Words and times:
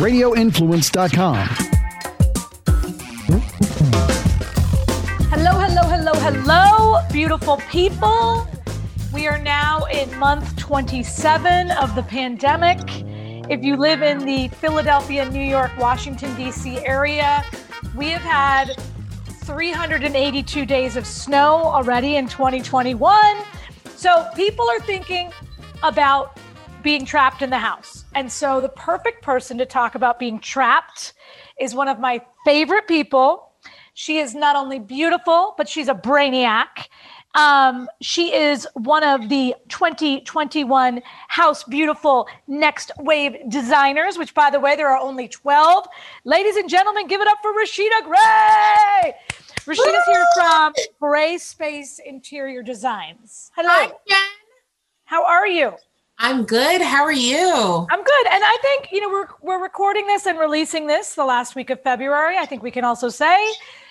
radioinfluence.com. 0.00 1.36
Hello, 5.28 5.58
hello, 5.58 5.82
hello, 5.82 6.12
hello, 6.14 7.00
beautiful 7.12 7.58
people. 7.68 8.48
We 9.12 9.26
are 9.26 9.36
now 9.36 9.84
in 9.92 10.18
month 10.18 10.56
27 10.56 11.72
of 11.72 11.94
the 11.94 12.02
pandemic. 12.02 12.78
If 13.50 13.62
you 13.62 13.76
live 13.76 14.00
in 14.00 14.24
the 14.24 14.48
Philadelphia, 14.48 15.28
New 15.28 15.38
York, 15.38 15.70
Washington, 15.78 16.34
D.C. 16.34 16.78
area, 16.78 17.44
we 17.94 18.06
have 18.06 18.22
had 18.22 18.80
382 19.44 20.64
days 20.64 20.96
of 20.96 21.06
snow 21.06 21.56
already 21.56 22.16
in 22.16 22.26
2021. 22.26 23.36
So 23.96 24.26
people 24.34 24.66
are 24.70 24.80
thinking 24.80 25.30
about 25.82 26.38
being 26.82 27.04
trapped 27.04 27.42
in 27.42 27.50
the 27.50 27.58
house. 27.58 27.99
And 28.14 28.30
so 28.30 28.60
the 28.60 28.68
perfect 28.68 29.22
person 29.22 29.58
to 29.58 29.66
talk 29.66 29.94
about 29.94 30.18
being 30.18 30.40
trapped 30.40 31.14
is 31.60 31.74
one 31.74 31.88
of 31.88 31.98
my 32.00 32.20
favorite 32.44 32.88
people. 32.88 33.52
She 33.94 34.18
is 34.18 34.34
not 34.34 34.56
only 34.56 34.78
beautiful, 34.78 35.54
but 35.56 35.68
she's 35.68 35.88
a 35.88 35.94
brainiac. 35.94 36.88
Um, 37.34 37.88
she 38.00 38.34
is 38.34 38.66
one 38.74 39.04
of 39.04 39.28
the 39.28 39.54
2021 39.68 41.00
House 41.28 41.62
Beautiful 41.64 42.26
Next 42.48 42.90
Wave 42.98 43.36
designers, 43.48 44.18
which, 44.18 44.34
by 44.34 44.50
the 44.50 44.58
way, 44.58 44.74
there 44.74 44.88
are 44.88 44.98
only 44.98 45.28
12. 45.28 45.86
Ladies 46.24 46.56
and 46.56 46.68
gentlemen, 46.68 47.06
give 47.06 47.20
it 47.20 47.28
up 47.28 47.38
for 47.40 47.52
Rashida 47.52 48.04
Gray. 48.04 49.14
Rashida's 49.60 50.06
here 50.06 50.26
from 50.34 50.72
Gray 50.98 51.38
Space 51.38 52.00
Interior 52.04 52.62
Designs. 52.62 53.52
Hello. 53.54 53.68
Hi, 53.68 53.92
Jen. 54.08 54.18
How 55.04 55.24
are 55.24 55.46
you? 55.46 55.74
I'm 56.22 56.44
good. 56.44 56.82
How 56.82 57.02
are 57.02 57.10
you? 57.12 57.86
I'm 57.90 58.04
good. 58.04 58.26
And 58.30 58.44
I 58.44 58.58
think, 58.60 58.92
you 58.92 59.00
know, 59.00 59.08
we're, 59.08 59.26
we're 59.40 59.62
recording 59.62 60.06
this 60.06 60.26
and 60.26 60.38
releasing 60.38 60.86
this 60.86 61.14
the 61.14 61.24
last 61.24 61.56
week 61.56 61.70
of 61.70 61.82
February. 61.82 62.36
I 62.36 62.44
think 62.44 62.62
we 62.62 62.70
can 62.70 62.84
also 62.84 63.08
say 63.08 63.34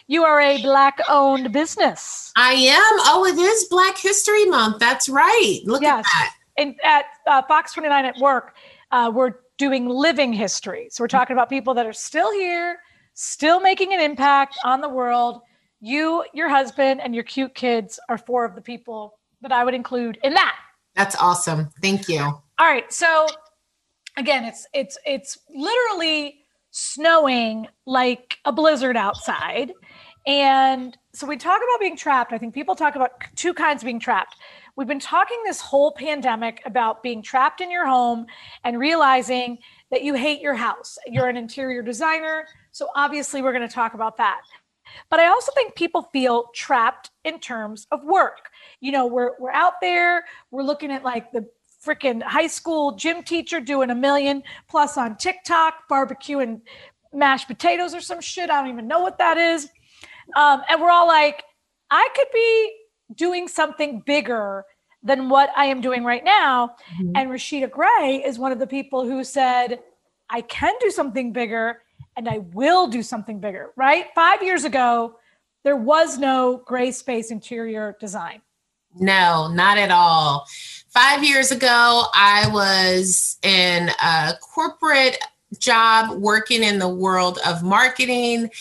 you 0.05 0.23
are 0.23 0.39
a 0.39 0.61
Black 0.61 0.99
owned 1.09 1.51
business. 1.51 2.31
I 2.35 2.53
am. 2.53 2.99
Oh, 3.07 3.25
it 3.25 3.35
is 3.35 3.65
Black 3.71 3.97
History 3.97 4.45
Month. 4.45 4.77
That's 4.77 5.09
right. 5.09 5.61
Look 5.65 5.81
Yes. 5.81 5.99
at 5.99 6.03
that. 6.03 6.35
And 6.57 6.75
at 6.83 7.05
uh, 7.25 7.41
Fox 7.47 7.73
29 7.73 8.05
at 8.05 8.17
work, 8.19 8.53
uh, 8.91 9.11
we're 9.11 9.33
doing 9.57 9.89
living 9.89 10.31
history. 10.31 10.87
So 10.91 11.03
we're 11.03 11.07
talking 11.07 11.35
about 11.35 11.49
people 11.49 11.73
that 11.73 11.87
are 11.87 11.93
still 11.93 12.31
here, 12.31 12.77
still 13.15 13.59
making 13.59 13.91
an 13.91 14.01
impact 14.01 14.55
on 14.63 14.81
the 14.81 14.89
world. 14.89 15.41
You, 15.81 16.25
your 16.35 16.49
husband, 16.49 17.01
and 17.01 17.15
your 17.15 17.23
cute 17.23 17.55
kids 17.55 17.99
are 18.07 18.19
four 18.19 18.45
of 18.45 18.53
the 18.53 18.61
people 18.61 19.17
that 19.41 19.51
I 19.51 19.63
would 19.63 19.73
include 19.73 20.19
in 20.23 20.35
that. 20.35 20.55
That's 20.99 21.15
awesome. 21.15 21.69
Thank 21.81 22.09
you. 22.09 22.19
All 22.19 22.43
right. 22.59 22.91
So 22.91 23.25
again, 24.17 24.43
it's 24.43 24.67
it's 24.73 24.97
it's 25.05 25.37
literally 25.49 26.41
snowing 26.71 27.67
like 27.85 28.37
a 28.43 28.51
blizzard 28.51 28.97
outside. 28.97 29.71
And 30.27 30.97
so 31.13 31.25
we 31.25 31.37
talk 31.37 31.57
about 31.57 31.79
being 31.79 31.95
trapped. 31.95 32.33
I 32.33 32.37
think 32.37 32.53
people 32.53 32.75
talk 32.75 32.97
about 32.97 33.11
two 33.35 33.53
kinds 33.53 33.81
of 33.81 33.85
being 33.85 34.01
trapped. 34.01 34.35
We've 34.75 34.89
been 34.89 34.99
talking 34.99 35.37
this 35.45 35.61
whole 35.61 35.93
pandemic 35.93 36.61
about 36.65 37.01
being 37.01 37.21
trapped 37.21 37.61
in 37.61 37.71
your 37.71 37.87
home 37.87 38.25
and 38.65 38.77
realizing 38.77 39.57
that 39.91 40.03
you 40.03 40.15
hate 40.15 40.41
your 40.41 40.53
house. 40.53 40.97
You're 41.07 41.29
an 41.29 41.37
interior 41.37 41.81
designer. 41.81 42.45
So 42.73 42.89
obviously 42.93 43.41
we're 43.41 43.53
going 43.53 43.67
to 43.67 43.73
talk 43.73 43.93
about 43.93 44.17
that. 44.17 44.41
But 45.09 45.19
I 45.19 45.27
also 45.27 45.51
think 45.53 45.75
people 45.75 46.03
feel 46.13 46.45
trapped 46.53 47.11
in 47.23 47.39
terms 47.39 47.87
of 47.91 48.03
work. 48.03 48.49
You 48.79 48.91
know, 48.91 49.05
we're 49.07 49.31
we're 49.39 49.51
out 49.51 49.73
there, 49.81 50.25
we're 50.51 50.63
looking 50.63 50.91
at 50.91 51.03
like 51.03 51.31
the 51.31 51.47
freaking 51.85 52.21
high 52.21 52.47
school 52.47 52.93
gym 52.93 53.23
teacher 53.23 53.59
doing 53.59 53.89
a 53.89 53.95
million 53.95 54.43
plus 54.67 54.97
on 54.97 55.15
TikTok, 55.15 55.87
barbecuing 55.89 56.61
mashed 57.13 57.47
potatoes 57.47 57.95
or 57.95 58.01
some 58.01 58.21
shit. 58.21 58.49
I 58.49 58.61
don't 58.61 58.71
even 58.71 58.87
know 58.87 58.99
what 58.99 59.17
that 59.17 59.37
is. 59.37 59.69
Um, 60.35 60.61
and 60.69 60.81
we're 60.81 60.91
all 60.91 61.07
like, 61.07 61.43
I 61.89 62.07
could 62.15 62.27
be 62.33 62.75
doing 63.15 63.47
something 63.47 64.01
bigger 64.05 64.65
than 65.01 65.29
what 65.29 65.49
I 65.55 65.65
am 65.65 65.81
doing 65.81 66.03
right 66.03 66.23
now. 66.23 66.75
Mhm. 66.99 67.13
And 67.15 67.29
Rashida 67.31 67.71
Gray 67.71 68.21
is 68.23 68.37
one 68.37 68.51
of 68.51 68.59
the 68.59 68.67
people 68.67 69.05
who 69.05 69.23
said, 69.23 69.81
I 70.29 70.41
can 70.41 70.73
do 70.79 70.91
something 70.91 71.31
bigger 71.31 71.81
and 72.19 72.27
I 72.27 72.39
will 72.53 72.87
do 72.87 73.01
something 73.01 73.39
bigger, 73.39 73.71
right? 73.77 74.07
Five 74.13 74.43
years 74.43 74.65
ago, 74.65 75.15
there 75.63 75.77
was 75.77 76.17
no 76.17 76.61
gray 76.65 76.91
space 76.91 77.31
interior 77.31 77.95
design. 78.01 78.41
No, 78.93 79.47
not 79.47 79.77
at 79.77 79.89
all. 79.89 80.45
Five 80.89 81.23
years 81.23 81.49
ago, 81.49 82.03
I 82.13 82.49
was 82.51 83.37
in 83.41 83.89
a 84.03 84.33
corporate 84.41 85.17
job 85.59 86.19
working 86.19 86.61
in 86.61 86.77
the 86.79 86.89
world 86.89 87.39
of 87.47 87.63
marketing 87.63 88.51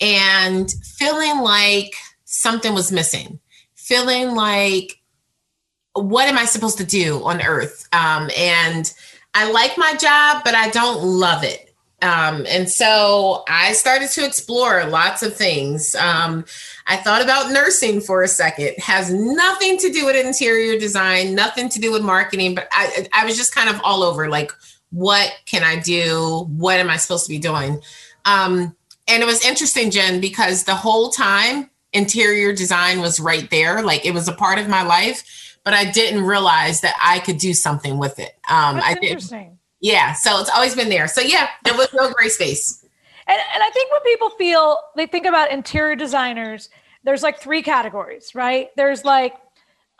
and 0.00 0.68
feeling 0.82 1.40
like 1.40 1.94
something 2.24 2.74
was 2.74 2.90
missing, 2.90 3.38
feeling 3.76 4.34
like, 4.34 5.00
what 5.92 6.28
am 6.28 6.36
I 6.36 6.46
supposed 6.46 6.78
to 6.78 6.84
do 6.84 7.22
on 7.22 7.40
earth? 7.40 7.88
Um, 7.92 8.28
and 8.36 8.92
I 9.34 9.52
like 9.52 9.78
my 9.78 9.94
job, 9.94 10.42
but 10.44 10.56
I 10.56 10.70
don't 10.70 11.00
love 11.00 11.44
it. 11.44 11.73
Um, 12.02 12.44
and 12.48 12.68
so 12.68 13.44
I 13.48 13.72
started 13.72 14.10
to 14.10 14.24
explore 14.26 14.84
lots 14.84 15.22
of 15.22 15.34
things. 15.34 15.94
Um, 15.94 16.44
I 16.86 16.96
thought 16.96 17.22
about 17.22 17.50
nursing 17.50 18.00
for 18.00 18.22
a 18.22 18.28
second. 18.28 18.74
Has 18.78 19.12
nothing 19.12 19.78
to 19.78 19.90
do 19.90 20.04
with 20.04 20.16
interior 20.16 20.78
design, 20.78 21.34
nothing 21.34 21.68
to 21.70 21.80
do 21.80 21.92
with 21.92 22.02
marketing, 22.02 22.54
but 22.54 22.68
I, 22.72 23.08
I 23.14 23.24
was 23.24 23.36
just 23.36 23.54
kind 23.54 23.70
of 23.70 23.80
all 23.82 24.02
over 24.02 24.28
like, 24.28 24.52
what 24.90 25.32
can 25.46 25.62
I 25.62 25.76
do? 25.80 26.46
What 26.50 26.78
am 26.78 26.90
I 26.90 26.96
supposed 26.96 27.26
to 27.26 27.30
be 27.30 27.38
doing? 27.38 27.80
Um, 28.26 28.76
and 29.08 29.22
it 29.22 29.26
was 29.26 29.44
interesting, 29.44 29.90
Jen, 29.90 30.20
because 30.20 30.64
the 30.64 30.74
whole 30.74 31.10
time 31.10 31.70
interior 31.92 32.52
design 32.52 33.00
was 33.00 33.18
right 33.20 33.48
there. 33.50 33.82
Like 33.82 34.04
it 34.04 34.12
was 34.12 34.28
a 34.28 34.32
part 34.32 34.58
of 34.58 34.68
my 34.68 34.82
life, 34.82 35.58
but 35.64 35.72
I 35.74 35.90
didn't 35.90 36.24
realize 36.24 36.80
that 36.82 36.96
I 37.02 37.20
could 37.20 37.38
do 37.38 37.54
something 37.54 37.98
with 37.98 38.18
it. 38.18 38.36
Um, 38.48 38.76
That's 38.76 38.86
I 38.86 38.94
did. 38.94 39.04
interesting. 39.04 39.58
Yeah. 39.84 40.14
So 40.14 40.40
it's 40.40 40.48
always 40.48 40.74
been 40.74 40.88
there. 40.88 41.06
So 41.06 41.20
yeah, 41.20 41.48
there 41.62 41.76
was 41.76 41.92
no 41.92 42.10
gray 42.10 42.30
space. 42.30 42.82
And, 43.26 43.38
and 43.52 43.62
I 43.62 43.68
think 43.68 43.92
when 43.92 44.00
people 44.00 44.30
feel, 44.30 44.78
they 44.96 45.06
think 45.06 45.26
about 45.26 45.50
interior 45.50 45.94
designers, 45.94 46.70
there's 47.04 47.22
like 47.22 47.38
three 47.38 47.60
categories, 47.60 48.34
right? 48.34 48.70
There's 48.76 49.04
like 49.04 49.34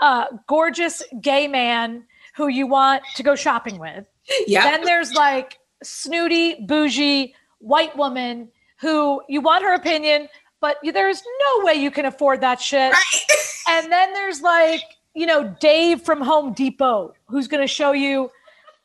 a 0.01 0.25
gorgeous 0.47 1.03
gay 1.21 1.47
man 1.49 2.05
who 2.35 2.49
you 2.49 2.67
want 2.67 3.03
to 3.17 3.23
go 3.23 3.37
shopping 3.37 3.79
with. 3.79 4.07
Yeah. 4.47 4.71
Then 4.71 4.85
there's 4.85 5.13
like 5.13 5.59
snooty, 5.83 6.65
bougie 6.67 7.35
white 7.59 7.95
woman 7.95 8.49
who 8.81 9.21
you 9.29 9.43
want 9.43 9.65
her 9.65 9.75
opinion, 9.75 10.29
but 10.63 10.79
there's 10.83 11.23
no 11.23 11.67
way 11.67 11.75
you 11.75 11.91
can 11.91 12.07
afford 12.07 12.41
that 12.41 12.59
shit. 12.59 12.91
Right. 12.91 13.23
And 13.67 13.91
then 13.91 14.13
there's 14.13 14.43
like, 14.43 14.83
you 15.15 15.25
know, 15.25 15.57
Dave 15.59 16.03
from 16.03 16.21
Home 16.21 16.53
Depot 16.53 17.15
who's 17.27 17.49
going 17.49 17.63
to 17.63 17.67
show 17.67 17.93
you. 17.93 18.31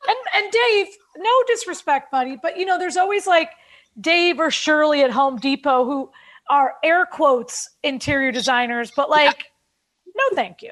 And, 0.08 0.16
and 0.34 0.52
Dave, 0.52 0.86
no 1.18 1.30
disrespect, 1.46 2.10
buddy, 2.10 2.36
but 2.40 2.56
you 2.56 2.64
know, 2.64 2.78
there's 2.78 2.96
always 2.96 3.26
like 3.26 3.50
Dave 4.00 4.40
or 4.40 4.50
Shirley 4.50 5.02
at 5.02 5.10
Home 5.10 5.36
Depot 5.36 5.84
who 5.84 6.10
are 6.48 6.74
air 6.82 7.06
quotes 7.06 7.70
interior 7.82 8.32
designers, 8.32 8.92
but 8.96 9.10
like, 9.10 9.44
no, 10.06 10.24
thank 10.34 10.62
you. 10.62 10.70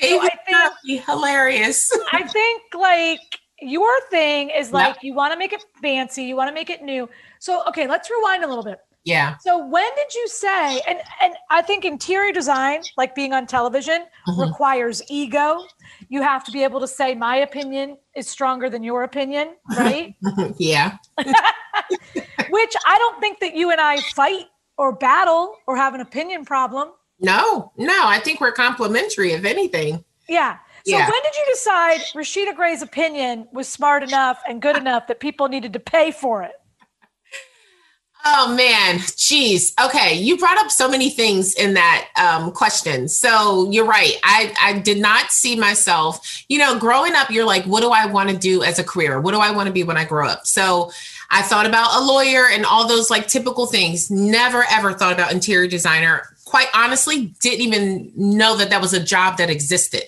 David 0.00 0.30
I 0.46 0.72
think- 0.84 1.04
hilarious. 1.04 1.90
I 2.12 2.22
think 2.22 2.62
like 2.74 3.20
your 3.60 3.88
thing 4.10 4.50
is 4.50 4.72
like 4.72 5.02
you 5.02 5.14
want 5.14 5.32
to 5.32 5.38
make 5.38 5.52
it 5.52 5.64
fancy, 5.80 6.24
you 6.24 6.36
want 6.36 6.48
to 6.48 6.54
make 6.54 6.70
it 6.70 6.82
new. 6.82 7.08
So 7.38 7.62
okay, 7.68 7.86
let's 7.86 8.10
rewind 8.10 8.44
a 8.44 8.46
little 8.46 8.64
bit. 8.64 8.78
Yeah. 9.06 9.36
So 9.40 9.66
when 9.66 9.88
did 9.96 10.14
you 10.14 10.28
say 10.28 10.80
and 10.86 10.98
and 11.22 11.32
I 11.50 11.62
think 11.62 11.84
interior 11.86 12.32
design, 12.32 12.82
like 12.98 13.14
being 13.14 13.32
on 13.32 13.46
television, 13.46 14.04
Mhm. 14.28 14.46
requires 14.48 15.00
ego. 15.08 15.64
You 16.10 16.20
have 16.22 16.44
to 16.44 16.52
be 16.52 16.62
able 16.62 16.80
to 16.80 16.88
say 16.88 17.14
my 17.14 17.36
opinion 17.36 17.96
is 18.14 18.28
stronger 18.28 18.68
than 18.68 18.82
your 18.82 19.04
opinion, 19.04 19.54
right? 19.78 20.14
yeah. 20.58 20.98
Which 22.50 22.74
I 22.86 22.98
don't 22.98 23.20
think 23.20 23.40
that 23.40 23.54
you 23.54 23.70
and 23.70 23.80
I 23.80 24.00
fight 24.14 24.46
or 24.76 24.92
battle 24.92 25.54
or 25.66 25.76
have 25.76 25.94
an 25.94 26.00
opinion 26.00 26.44
problem. 26.44 26.88
No, 27.20 27.72
no, 27.78 28.06
I 28.06 28.18
think 28.20 28.40
we're 28.40 28.52
complementary, 28.52 29.32
if 29.32 29.44
anything. 29.44 30.04
Yeah. 30.28 30.56
So 30.84 30.92
Yeah. 30.96 31.08
when 31.10 31.22
did 31.22 31.34
you 31.36 31.44
decide 31.50 32.00
Rashida 32.14 32.54
Gray's 32.54 32.82
opinion 32.82 33.48
was 33.52 33.68
smart 33.68 34.02
enough 34.02 34.38
and 34.46 34.60
good 34.60 34.76
enough 34.76 35.06
that 35.06 35.18
people 35.20 35.48
needed 35.48 35.72
to 35.72 35.80
pay 35.80 36.10
for 36.10 36.42
it? 36.42 36.52
Oh 38.28 38.52
man, 38.56 38.98
geez. 39.16 39.72
Okay, 39.80 40.14
you 40.14 40.36
brought 40.36 40.58
up 40.58 40.68
so 40.68 40.88
many 40.88 41.10
things 41.10 41.54
in 41.54 41.74
that 41.74 42.08
um, 42.16 42.50
question. 42.50 43.06
So 43.06 43.70
you're 43.70 43.86
right. 43.86 44.14
I 44.24 44.52
I 44.60 44.80
did 44.80 44.98
not 44.98 45.30
see 45.30 45.54
myself. 45.54 46.44
You 46.48 46.58
know, 46.58 46.76
growing 46.76 47.14
up, 47.14 47.30
you're 47.30 47.44
like, 47.44 47.64
what 47.66 47.82
do 47.82 47.90
I 47.90 48.06
want 48.06 48.30
to 48.30 48.36
do 48.36 48.64
as 48.64 48.80
a 48.80 48.84
career? 48.84 49.20
What 49.20 49.30
do 49.30 49.38
I 49.38 49.52
want 49.52 49.68
to 49.68 49.72
be 49.72 49.84
when 49.84 49.96
I 49.96 50.04
grow 50.04 50.26
up? 50.26 50.44
So 50.44 50.90
I 51.30 51.42
thought 51.42 51.66
about 51.66 52.02
a 52.02 52.04
lawyer 52.04 52.48
and 52.50 52.66
all 52.66 52.88
those 52.88 53.10
like 53.10 53.28
typical 53.28 53.66
things. 53.66 54.10
Never 54.10 54.64
ever 54.70 54.92
thought 54.92 55.12
about 55.12 55.32
interior 55.32 55.68
designer. 55.68 56.34
Quite 56.46 56.66
honestly, 56.74 57.26
didn't 57.40 57.60
even 57.60 58.12
know 58.16 58.56
that 58.56 58.70
that 58.70 58.80
was 58.80 58.92
a 58.92 59.02
job 59.02 59.38
that 59.38 59.50
existed. 59.50 60.02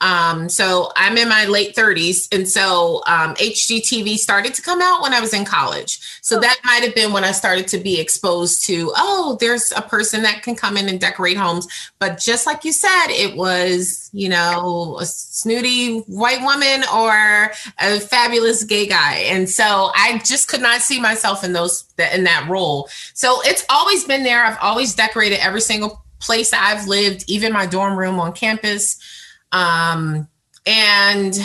Um, 0.00 0.48
so 0.48 0.92
I'm 0.96 1.16
in 1.16 1.28
my 1.28 1.44
late 1.44 1.74
30s. 1.74 2.34
And 2.34 2.48
so 2.48 3.02
um, 3.06 3.34
HGTV 3.34 4.16
started 4.16 4.54
to 4.54 4.62
come 4.62 4.80
out 4.80 5.02
when 5.02 5.12
I 5.12 5.20
was 5.20 5.34
in 5.34 5.44
college. 5.44 6.00
So 6.22 6.40
that 6.40 6.58
might 6.64 6.82
have 6.82 6.94
been 6.94 7.12
when 7.12 7.24
I 7.24 7.32
started 7.32 7.68
to 7.68 7.78
be 7.78 8.00
exposed 8.00 8.64
to, 8.66 8.92
oh, 8.96 9.36
there's 9.40 9.72
a 9.76 9.82
person 9.82 10.22
that 10.22 10.42
can 10.42 10.54
come 10.54 10.76
in 10.76 10.88
and 10.88 11.00
decorate 11.00 11.36
homes. 11.36 11.66
But 11.98 12.18
just 12.18 12.46
like 12.46 12.64
you 12.64 12.72
said, 12.72 13.08
it 13.08 13.36
was, 13.36 14.08
you 14.12 14.28
know, 14.28 14.98
a 15.00 15.06
snooty 15.06 16.00
white 16.00 16.42
woman 16.42 16.82
or 16.94 17.52
a 17.78 18.00
fabulous 18.00 18.64
gay 18.64 18.86
guy. 18.86 19.16
And 19.26 19.48
so 19.48 19.90
I 19.94 20.20
just 20.24 20.48
could 20.48 20.62
not 20.62 20.80
see 20.80 21.00
myself 21.00 21.44
in 21.44 21.52
those 21.52 21.84
in 22.14 22.24
that 22.24 22.48
role. 22.48 22.88
So 23.14 23.40
it's 23.44 23.64
always 23.68 24.04
been 24.04 24.22
there. 24.22 24.44
I've 24.44 24.58
always 24.62 24.94
decorated 24.94 25.44
every 25.44 25.60
single 25.60 26.02
place 26.20 26.52
I've 26.52 26.86
lived, 26.86 27.24
even 27.28 27.52
my 27.52 27.66
dorm 27.66 27.98
room 27.98 28.20
on 28.20 28.32
campus. 28.32 28.98
Um, 29.52 30.28
and 30.66 31.38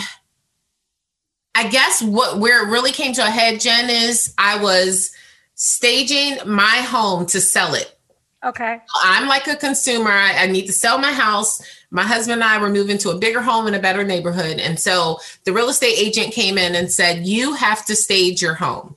I 1.54 1.68
guess 1.68 2.02
what 2.02 2.38
where 2.38 2.66
it 2.66 2.70
really 2.70 2.92
came 2.92 3.12
to 3.14 3.26
a 3.26 3.30
head, 3.30 3.60
Jen, 3.60 3.88
is 3.90 4.34
I 4.38 4.62
was 4.62 5.10
staging 5.54 6.38
my 6.46 6.82
home 6.82 7.26
to 7.26 7.40
sell 7.40 7.74
it. 7.74 7.98
Okay. 8.44 8.80
I'm 9.02 9.26
like 9.26 9.48
a 9.48 9.56
consumer. 9.56 10.10
I, 10.10 10.44
I, 10.44 10.46
need 10.46 10.66
to 10.66 10.72
sell 10.72 10.98
my 10.98 11.12
house. 11.12 11.60
My 11.90 12.02
husband 12.02 12.42
and 12.42 12.44
I 12.44 12.58
were 12.58 12.68
moving 12.68 12.98
to 12.98 13.10
a 13.10 13.18
bigger 13.18 13.40
home 13.40 13.66
in 13.66 13.74
a 13.74 13.80
better 13.80 14.04
neighborhood. 14.04 14.60
And 14.60 14.78
so 14.78 15.18
the 15.44 15.52
real 15.52 15.68
estate 15.68 15.98
agent 15.98 16.32
came 16.32 16.56
in 16.58 16.74
and 16.74 16.92
said, 16.92 17.26
You 17.26 17.54
have 17.54 17.84
to 17.86 17.96
stage 17.96 18.42
your 18.42 18.54
home. 18.54 18.94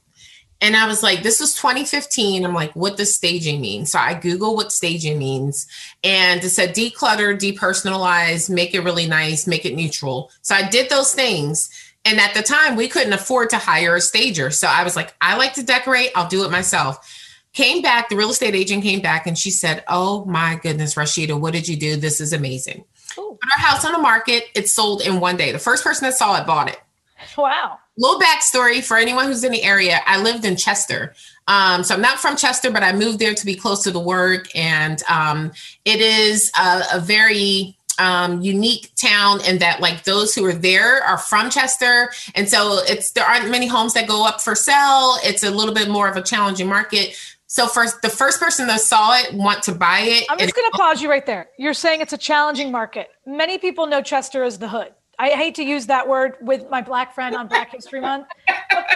And 0.62 0.76
I 0.76 0.88
was 0.88 1.02
like, 1.02 1.24
this 1.24 1.40
was 1.40 1.54
2015. 1.54 2.44
I'm 2.44 2.54
like, 2.54 2.74
what 2.74 2.98
does 2.98 3.16
staging 3.16 3.62
mean? 3.62 3.86
So 3.86 3.98
I 3.98 4.14
Google 4.14 4.56
what 4.56 4.74
staging 4.74 5.18
means. 5.18 5.68
And 6.04 6.44
it 6.44 6.50
said 6.50 6.76
declutter, 6.76 7.38
depersonalize, 7.38 8.50
make 8.50 8.74
it 8.74 8.82
really 8.82 9.08
nice, 9.08 9.48
make 9.48 9.66
it 9.66 9.76
neutral. 9.76 10.32
So 10.42 10.56
I 10.56 10.68
did 10.68 10.90
those 10.90 11.14
things. 11.14 11.70
And 12.04 12.20
at 12.20 12.34
the 12.34 12.42
time, 12.42 12.76
we 12.76 12.88
couldn't 12.88 13.14
afford 13.14 13.50
to 13.52 13.58
hire 13.58 13.96
a 13.96 14.02
stager. 14.02 14.52
So 14.52 14.68
I 14.68 14.84
was 14.84 14.96
like, 14.96 15.14
I 15.22 15.38
like 15.38 15.54
to 15.54 15.64
decorate, 15.64 16.12
I'll 16.16 16.28
do 16.28 16.44
it 16.44 16.52
myself. 16.52 17.08
Came 17.54 17.82
back, 17.82 18.10
the 18.10 18.16
real 18.16 18.30
estate 18.30 18.56
agent 18.56 18.84
came 18.84 19.02
back 19.02 19.28
and 19.28 19.38
she 19.38 19.52
said, 19.52 19.84
Oh 19.88 20.24
my 20.26 20.60
goodness, 20.62 20.96
Rashida, 20.96 21.40
what 21.40 21.54
did 21.54 21.68
you 21.68 21.76
do? 21.76 21.96
This 21.96 22.22
is 22.22 22.32
amazing. 22.32 22.86
Ooh. 23.18 23.38
Put 23.42 23.50
our 23.58 23.66
house 23.66 23.86
on 23.86 23.92
the 23.92 24.00
market. 24.00 24.44
It 24.54 24.70
sold 24.70 25.02
in 25.02 25.20
one 25.20 25.36
day. 25.36 25.52
The 25.52 25.60
first 25.60 25.84
person 25.84 26.06
that 26.06 26.16
saw 26.16 26.40
it 26.40 26.46
bought 26.46 26.70
it. 26.70 26.80
Wow 27.38 27.80
little 28.00 28.20
backstory 28.20 28.82
for 28.84 28.98
anyone 28.98 29.26
who's 29.26 29.44
in 29.44 29.52
the 29.52 29.64
area. 29.64 30.00
I 30.06 30.22
lived 30.22 30.46
in 30.46 30.56
Chester. 30.56 31.14
Um, 31.48 31.84
so 31.84 31.94
I'm 31.94 32.02
not 32.02 32.18
from 32.18 32.38
Chester, 32.38 32.72
but 32.72 32.82
I 32.82 32.94
moved 32.94 33.20
there 33.20 33.34
to 33.34 33.46
be 33.46 33.56
close 33.56 33.84
to 33.84 33.92
the 33.92 34.00
work. 34.00 34.48
And 34.56 35.04
um, 35.10 35.52
it 35.84 36.00
is 36.00 36.50
a, 36.58 36.84
a 36.94 37.00
very 37.00 37.76
um, 38.00 38.42
unique 38.42 38.94
town 38.96 39.44
in 39.46 39.58
that 39.58 39.82
like 39.82 40.06
those 40.06 40.34
who 40.34 40.46
are 40.46 40.54
there 40.54 41.04
are 41.04 41.18
from 41.18 41.50
Chester. 41.50 42.12
And 42.36 42.48
so 42.48 42.80
it's 42.84 43.12
there 43.12 43.26
aren't 43.26 43.52
many 43.52 43.68
homes 43.68 43.94
that 43.96 44.08
go 44.08 44.26
up 44.26 44.40
for 44.40 44.56
sale. 44.56 45.16
It's 45.24 45.44
a 45.44 45.52
little 45.52 45.74
bit 45.74 45.90
more 45.90 46.08
of 46.08 46.16
a 46.16 46.22
challenging 46.22 46.68
market. 46.68 47.18
So 47.48 47.68
first, 47.68 48.02
the 48.02 48.10
first 48.10 48.40
person 48.40 48.68
that 48.68 48.80
saw 48.80 49.18
it 49.18 49.34
want 49.34 49.64
to 49.64 49.74
buy 49.74 50.02
it. 50.02 50.26
I'm 50.30 50.38
just 50.38 50.56
going 50.56 50.72
to 50.72 50.78
pause 50.78 51.02
you 51.02 51.10
right 51.10 51.26
there. 51.26 51.50
You're 51.58 51.74
saying 51.74 52.00
it's 52.00 52.14
a 52.14 52.18
challenging 52.18 52.72
market. 52.72 53.10
Many 53.26 53.58
people 53.58 53.88
know 53.88 54.04
Chester 54.04 54.44
as 54.44 54.60
the 54.60 54.70
hood. 54.70 54.94
I 55.20 55.32
hate 55.32 55.54
to 55.56 55.64
use 55.64 55.86
that 55.88 56.08
word 56.08 56.36
with 56.40 56.70
my 56.70 56.82
black 56.82 57.14
friend 57.14 57.36
on 57.36 57.48
Black 57.48 57.72
History 57.74 58.00
Month. 58.00 58.28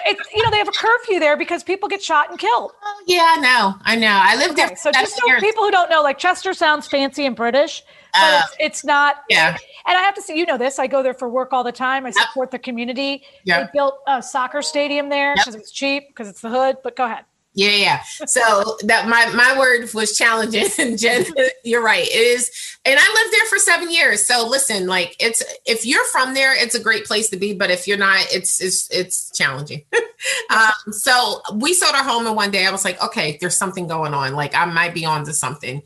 it's 0.05 0.33
you 0.33 0.41
know 0.41 0.49
they 0.49 0.57
have 0.57 0.69
a 0.69 0.71
curfew 0.71 1.19
there 1.19 1.35
because 1.35 1.63
people 1.63 1.89
get 1.89 2.01
shot 2.01 2.29
and 2.29 2.39
killed. 2.39 2.71
Oh 2.81 3.03
yeah, 3.05 3.35
I 3.37 3.41
know, 3.41 3.75
I 3.83 3.95
know. 3.97 4.07
I 4.07 4.37
lived 4.37 4.53
okay, 4.53 4.67
there. 4.67 4.75
So 4.77 4.91
just 4.91 5.17
so 5.17 5.39
people 5.39 5.63
who 5.63 5.71
don't 5.71 5.89
know, 5.89 6.01
like 6.01 6.17
Chester 6.17 6.53
sounds 6.53 6.87
fancy 6.87 7.25
and 7.25 7.35
British, 7.35 7.83
but 8.13 8.19
uh, 8.21 8.41
it's, 8.43 8.55
it's 8.59 8.85
not. 8.85 9.17
Yeah. 9.29 9.57
And 9.85 9.97
I 9.97 10.01
have 10.01 10.15
to 10.15 10.21
say, 10.21 10.37
you 10.37 10.45
know 10.45 10.57
this. 10.57 10.79
I 10.79 10.87
go 10.87 11.03
there 11.03 11.13
for 11.13 11.27
work 11.27 11.51
all 11.51 11.63
the 11.63 11.73
time. 11.73 12.05
I 12.05 12.11
support 12.11 12.47
yep. 12.47 12.51
the 12.51 12.59
community. 12.59 13.23
Yep. 13.43 13.59
They 13.73 13.77
built 13.77 13.95
a 14.07 14.23
soccer 14.23 14.61
stadium 14.61 15.09
there 15.09 15.35
because 15.35 15.55
yep. 15.55 15.61
it's 15.61 15.71
cheap 15.71 16.07
because 16.07 16.29
it's 16.29 16.39
the 16.39 16.49
hood. 16.49 16.77
But 16.83 16.95
go 16.95 17.03
ahead. 17.03 17.25
Yeah, 17.55 17.69
yeah. 17.69 18.01
So 18.25 18.77
that 18.83 19.07
my 19.07 19.27
my 19.27 19.57
word 19.57 19.93
was 19.93 20.17
challenging. 20.17 20.65
Jen, 20.97 21.25
you're 21.63 21.83
right. 21.83 22.07
It 22.07 22.11
is, 22.11 22.49
and 22.83 22.99
I 22.99 23.13
lived 23.13 23.33
there 23.33 23.45
for 23.47 23.59
seven 23.59 23.91
years. 23.91 24.25
So 24.25 24.47
listen, 24.47 24.87
like 24.87 25.15
it's 25.19 25.43
if 25.65 25.85
you're 25.85 26.05
from 26.05 26.33
there, 26.33 26.55
it's 26.55 26.73
a 26.73 26.81
great 26.81 27.05
place 27.05 27.29
to 27.29 27.37
be. 27.37 27.53
But 27.53 27.69
if 27.69 27.87
you're 27.87 27.97
not, 27.97 28.25
it's 28.31 28.59
it's 28.59 28.89
it's 28.89 29.31
challenging. 29.37 29.83
um, 30.49 30.93
so 30.93 31.41
we 31.53 31.75
sold 31.75 31.93
our 31.93 32.03
home, 32.03 32.25
and 32.25 32.35
one 32.35 32.49
day 32.49 32.65
I 32.65 32.71
was 32.71 32.83
like, 32.83 33.01
okay, 33.03 33.37
there's 33.39 33.57
something 33.57 33.87
going 33.87 34.15
on. 34.15 34.33
Like 34.33 34.55
I 34.55 34.65
might 34.65 34.95
be 34.95 35.05
on 35.05 35.23
to 35.25 35.33
something. 35.33 35.83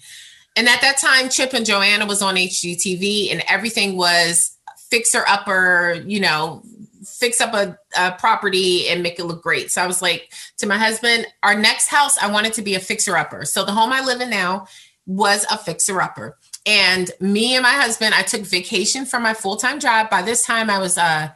And 0.55 0.67
at 0.67 0.81
that 0.81 0.97
time, 0.97 1.29
Chip 1.29 1.53
and 1.53 1.65
Joanna 1.65 2.05
was 2.05 2.21
on 2.21 2.35
HGTV, 2.35 3.31
and 3.31 3.43
everything 3.49 3.97
was 3.97 4.57
fixer 4.89 5.23
upper, 5.27 6.01
you 6.05 6.21
know, 6.21 6.63
fix 7.07 7.41
up 7.41 7.53
a, 7.53 7.77
a, 7.97 8.11
property 8.13 8.87
and 8.89 9.03
make 9.03 9.19
it 9.19 9.25
look 9.25 9.41
great. 9.41 9.71
So 9.71 9.81
I 9.81 9.87
was 9.87 10.01
like 10.01 10.31
to 10.57 10.67
my 10.67 10.77
husband, 10.77 11.27
our 11.43 11.57
next 11.57 11.87
house, 11.87 12.17
I 12.17 12.31
wanted 12.31 12.53
to 12.53 12.61
be 12.61 12.75
a 12.75 12.79
fixer 12.79 13.17
upper. 13.17 13.45
So 13.45 13.65
the 13.65 13.71
home 13.71 13.91
I 13.91 14.03
live 14.03 14.21
in 14.21 14.29
now 14.29 14.67
was 15.05 15.45
a 15.51 15.57
fixer 15.57 16.01
upper. 16.01 16.37
And 16.65 17.09
me 17.19 17.55
and 17.55 17.63
my 17.63 17.73
husband, 17.73 18.13
I 18.13 18.23
took 18.23 18.41
vacation 18.41 19.05
from 19.05 19.23
my 19.23 19.33
full 19.33 19.55
time 19.55 19.79
job. 19.79 20.09
By 20.09 20.21
this 20.21 20.45
time, 20.45 20.69
I 20.69 20.79
was 20.79 20.97
a 20.97 21.33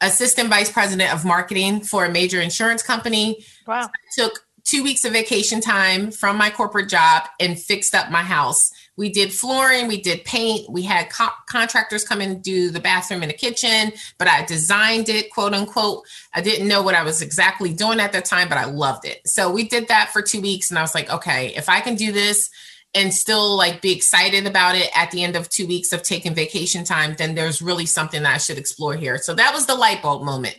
assistant 0.00 0.50
vice 0.50 0.70
president 0.70 1.14
of 1.14 1.24
marketing 1.24 1.80
for 1.80 2.04
a 2.04 2.10
major 2.10 2.40
insurance 2.40 2.82
company. 2.82 3.44
Wow. 3.66 3.82
So 3.82 3.88
I 3.88 4.28
took 4.28 4.40
two 4.64 4.82
weeks 4.82 5.04
of 5.04 5.12
vacation 5.12 5.60
time 5.60 6.10
from 6.10 6.36
my 6.36 6.50
corporate 6.50 6.88
job 6.88 7.24
and 7.38 7.58
fixed 7.58 7.94
up 7.94 8.10
my 8.10 8.22
house 8.22 8.72
we 8.96 9.10
did 9.10 9.32
flooring, 9.32 9.88
we 9.88 10.00
did 10.00 10.24
paint, 10.24 10.70
we 10.70 10.82
had 10.82 11.10
co- 11.10 11.28
contractors 11.46 12.04
come 12.04 12.20
in 12.20 12.30
and 12.30 12.42
do 12.42 12.70
the 12.70 12.80
bathroom 12.80 13.22
and 13.22 13.30
the 13.30 13.36
kitchen, 13.36 13.92
but 14.18 14.28
I 14.28 14.44
designed 14.44 15.08
it, 15.08 15.32
quote 15.32 15.52
unquote. 15.52 16.04
I 16.32 16.40
didn't 16.40 16.68
know 16.68 16.82
what 16.82 16.94
I 16.94 17.02
was 17.02 17.20
exactly 17.20 17.72
doing 17.72 17.98
at 17.98 18.12
the 18.12 18.22
time, 18.22 18.48
but 18.48 18.58
I 18.58 18.66
loved 18.66 19.04
it. 19.04 19.26
So 19.26 19.52
we 19.52 19.68
did 19.68 19.88
that 19.88 20.10
for 20.12 20.22
two 20.22 20.40
weeks, 20.40 20.70
and 20.70 20.78
I 20.78 20.82
was 20.82 20.94
like, 20.94 21.10
okay, 21.10 21.52
if 21.56 21.68
I 21.68 21.80
can 21.80 21.96
do 21.96 22.12
this 22.12 22.50
and 22.94 23.12
still 23.12 23.56
like 23.56 23.82
be 23.82 23.92
excited 23.92 24.46
about 24.46 24.76
it 24.76 24.88
at 24.94 25.10
the 25.10 25.24
end 25.24 25.34
of 25.34 25.48
two 25.48 25.66
weeks 25.66 25.92
of 25.92 26.02
taking 26.02 26.32
vacation 26.32 26.84
time, 26.84 27.16
then 27.18 27.34
there's 27.34 27.60
really 27.60 27.86
something 27.86 28.22
that 28.22 28.34
I 28.34 28.38
should 28.38 28.58
explore 28.58 28.94
here. 28.94 29.18
So 29.18 29.34
that 29.34 29.52
was 29.52 29.66
the 29.66 29.74
light 29.74 30.02
bulb 30.02 30.22
moment. 30.22 30.56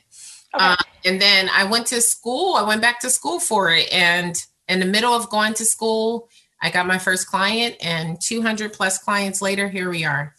Okay. 0.55 0.65
Uh, 0.65 0.75
and 1.05 1.21
then 1.21 1.49
I 1.53 1.65
went 1.65 1.87
to 1.87 2.01
school. 2.01 2.55
I 2.55 2.63
went 2.63 2.81
back 2.81 2.99
to 3.01 3.09
school 3.09 3.39
for 3.39 3.71
it, 3.71 3.91
and 3.91 4.35
in 4.67 4.79
the 4.79 4.85
middle 4.85 5.13
of 5.13 5.29
going 5.29 5.53
to 5.55 5.65
school, 5.65 6.29
I 6.61 6.69
got 6.71 6.87
my 6.87 6.97
first 6.97 7.27
client, 7.27 7.75
and 7.81 8.19
200 8.21 8.73
plus 8.73 8.97
clients 8.97 9.41
later, 9.41 9.67
here 9.67 9.89
we 9.89 10.03
are. 10.03 10.33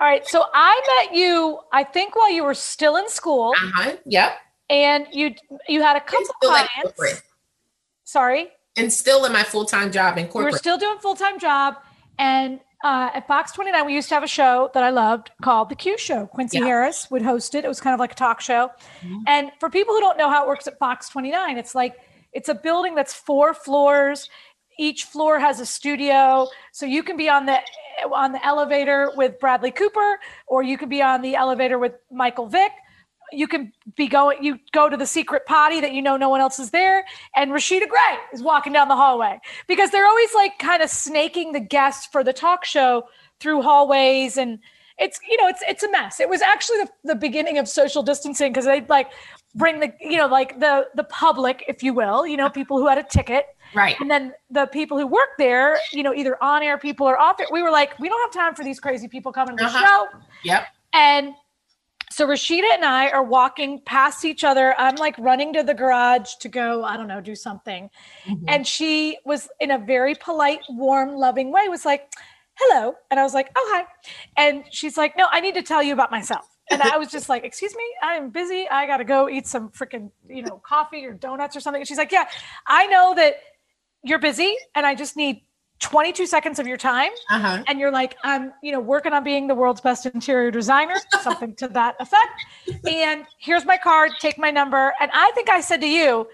All 0.00 0.06
right. 0.06 0.26
So 0.26 0.44
I 0.52 0.80
met 1.00 1.16
you, 1.16 1.58
I 1.72 1.84
think, 1.84 2.16
while 2.16 2.30
you 2.30 2.44
were 2.44 2.54
still 2.54 2.96
in 2.96 3.08
school. 3.08 3.54
Uh-huh. 3.56 3.96
Yep. 4.04 4.38
And 4.68 5.06
you 5.12 5.34
you 5.68 5.80
had 5.82 5.96
a 5.96 6.00
couple 6.00 6.34
clients. 6.42 7.22
Sorry. 8.04 8.48
And 8.76 8.92
still 8.92 9.24
in 9.24 9.32
my 9.32 9.42
full 9.42 9.64
time 9.64 9.92
job 9.92 10.18
in 10.18 10.26
corporate. 10.26 10.50
You 10.50 10.54
were 10.54 10.58
still 10.58 10.78
doing 10.78 10.98
full 10.98 11.14
time 11.14 11.38
job, 11.38 11.76
and 12.18 12.60
uh, 12.84 13.10
at 13.14 13.26
Fox 13.26 13.52
29, 13.52 13.86
we 13.86 13.94
used 13.94 14.08
to 14.10 14.14
have 14.14 14.22
a 14.22 14.28
show 14.28 14.70
that 14.74 14.82
I 14.82 14.90
loved 14.90 15.30
called 15.42 15.70
The 15.70 15.74
Q 15.74 15.98
Show. 15.98 16.26
Quincy 16.26 16.58
yeah. 16.58 16.66
Harris 16.66 17.10
would 17.10 17.22
host 17.22 17.54
it. 17.54 17.64
It 17.64 17.68
was 17.68 17.80
kind 17.80 17.94
of 17.94 18.00
like 18.00 18.12
a 18.12 18.16
talk 18.16 18.40
show. 18.40 18.70
Mm-hmm. 19.00 19.18
And 19.26 19.50
for 19.60 19.70
people 19.70 19.94
who 19.94 20.00
don't 20.00 20.18
know 20.18 20.30
how 20.30 20.44
it 20.44 20.48
works 20.48 20.66
at 20.66 20.78
Fox 20.78 21.08
29, 21.08 21.58
it's 21.58 21.74
like 21.74 21.96
it's 22.32 22.48
a 22.48 22.54
building 22.54 22.94
that's 22.94 23.14
four 23.14 23.54
floors 23.54 24.28
each 24.78 25.04
floor 25.04 25.38
has 25.38 25.60
a 25.60 25.66
studio 25.66 26.46
so 26.72 26.86
you 26.86 27.02
can 27.02 27.16
be 27.16 27.28
on 27.28 27.46
the 27.46 27.58
on 28.12 28.32
the 28.32 28.46
elevator 28.46 29.10
with 29.16 29.38
bradley 29.40 29.70
cooper 29.70 30.18
or 30.46 30.62
you 30.62 30.76
can 30.76 30.88
be 30.88 31.02
on 31.02 31.22
the 31.22 31.34
elevator 31.34 31.78
with 31.78 31.94
michael 32.10 32.46
vick 32.46 32.72
you 33.32 33.46
can 33.48 33.72
be 33.96 34.06
going 34.06 34.42
you 34.42 34.58
go 34.72 34.88
to 34.88 34.96
the 34.96 35.06
secret 35.06 35.44
potty 35.46 35.80
that 35.80 35.92
you 35.92 36.02
know 36.02 36.16
no 36.16 36.28
one 36.28 36.40
else 36.40 36.58
is 36.58 36.70
there 36.70 37.04
and 37.34 37.50
rashida 37.50 37.88
gray 37.88 38.16
is 38.32 38.42
walking 38.42 38.72
down 38.72 38.88
the 38.88 38.96
hallway 38.96 39.38
because 39.66 39.90
they're 39.90 40.06
always 40.06 40.32
like 40.34 40.58
kind 40.58 40.82
of 40.82 40.90
snaking 40.90 41.52
the 41.52 41.60
guests 41.60 42.06
for 42.06 42.22
the 42.22 42.32
talk 42.32 42.64
show 42.64 43.04
through 43.40 43.62
hallways 43.62 44.36
and 44.36 44.58
it's 44.98 45.18
you 45.28 45.36
know 45.36 45.48
it's 45.48 45.62
it's 45.68 45.82
a 45.82 45.90
mess 45.90 46.20
it 46.20 46.28
was 46.28 46.40
actually 46.40 46.78
the, 46.78 46.88
the 47.04 47.14
beginning 47.14 47.58
of 47.58 47.68
social 47.68 48.02
distancing 48.02 48.52
because 48.52 48.64
they'd 48.64 48.88
like 48.88 49.10
bring 49.54 49.80
the 49.80 49.92
you 50.00 50.16
know 50.16 50.26
like 50.26 50.58
the 50.60 50.86
the 50.94 51.04
public 51.04 51.64
if 51.68 51.82
you 51.82 51.92
will 51.92 52.26
you 52.26 52.36
know 52.36 52.48
people 52.48 52.78
who 52.78 52.86
had 52.86 52.98
a 52.98 53.02
ticket 53.02 53.46
Right. 53.74 53.96
And 54.00 54.10
then 54.10 54.32
the 54.50 54.66
people 54.66 54.98
who 54.98 55.06
work 55.06 55.30
there, 55.38 55.78
you 55.92 56.02
know, 56.02 56.14
either 56.14 56.42
on 56.42 56.62
air 56.62 56.78
people 56.78 57.06
or 57.06 57.18
off 57.18 57.40
air, 57.40 57.46
we 57.50 57.62
were 57.62 57.70
like, 57.70 57.98
we 57.98 58.08
don't 58.08 58.20
have 58.20 58.44
time 58.44 58.54
for 58.54 58.64
these 58.64 58.80
crazy 58.80 59.08
people 59.08 59.32
coming 59.32 59.56
to 59.56 59.64
the 59.64 59.70
uh-huh. 59.70 60.06
show. 60.12 60.18
Yep. 60.44 60.66
And 60.92 61.34
so 62.16 62.26
Rashida 62.26 62.72
and 62.72 62.82
I 62.82 63.10
are 63.10 63.22
walking 63.22 63.78
past 63.78 64.24
each 64.24 64.42
other. 64.42 64.74
I'm 64.78 64.94
like 64.96 65.18
running 65.18 65.52
to 65.52 65.62
the 65.62 65.74
garage 65.74 66.36
to 66.36 66.48
go, 66.48 66.82
I 66.82 66.96
don't 66.96 67.08
know, 67.08 67.20
do 67.20 67.34
something. 67.34 67.90
Mm-hmm. 68.24 68.44
And 68.48 68.66
she 68.66 69.18
was 69.26 69.50
in 69.60 69.70
a 69.70 69.76
very 69.76 70.14
polite, 70.14 70.60
warm, 70.70 71.16
loving 71.16 71.52
way, 71.52 71.68
was 71.68 71.84
like, 71.84 72.10
hello. 72.54 72.94
And 73.10 73.20
I 73.20 73.22
was 73.22 73.34
like, 73.34 73.50
oh, 73.54 73.70
hi. 73.70 73.84
And 74.38 74.64
she's 74.70 74.96
like, 74.96 75.14
no, 75.18 75.26
I 75.30 75.40
need 75.40 75.56
to 75.56 75.62
tell 75.62 75.82
you 75.82 75.92
about 75.92 76.10
myself. 76.10 76.48
And 76.70 76.80
I 76.80 76.96
was 76.96 77.10
just 77.10 77.28
like, 77.28 77.44
excuse 77.44 77.76
me, 77.76 77.84
I'm 78.02 78.30
busy. 78.30 78.66
I 78.66 78.86
got 78.86 78.96
to 78.96 79.04
go 79.04 79.28
eat 79.28 79.46
some 79.46 79.68
freaking, 79.68 80.10
you 80.26 80.40
know, 80.40 80.56
coffee 80.64 81.04
or 81.04 81.12
donuts 81.12 81.54
or 81.54 81.60
something. 81.60 81.82
And 81.82 81.86
she's 81.86 81.98
like, 81.98 82.12
yeah, 82.12 82.24
I 82.66 82.86
know 82.86 83.12
that 83.14 83.34
you're 84.02 84.20
busy 84.20 84.56
and 84.74 84.86
I 84.86 84.94
just 84.94 85.18
need 85.18 85.42
22 85.80 86.26
seconds 86.26 86.58
of 86.58 86.66
your 86.66 86.76
time 86.76 87.10
Uh-huh. 87.30 87.62
and 87.68 87.78
you're 87.78 87.90
like 87.90 88.16
i'm 88.24 88.52
you 88.62 88.72
know 88.72 88.80
working 88.80 89.12
on 89.12 89.22
being 89.22 89.46
the 89.46 89.54
world's 89.54 89.80
best 89.80 90.06
interior 90.06 90.50
designer 90.50 90.94
something 91.20 91.54
to 91.56 91.68
that 91.68 91.96
effect 92.00 92.44
and 92.88 93.24
here's 93.38 93.64
my 93.66 93.76
card 93.76 94.12
take 94.18 94.38
my 94.38 94.50
number 94.50 94.94
and 95.00 95.10
i 95.12 95.30
think 95.34 95.48
i 95.50 95.60
said 95.60 95.80
to 95.82 95.86
you 95.88 96.26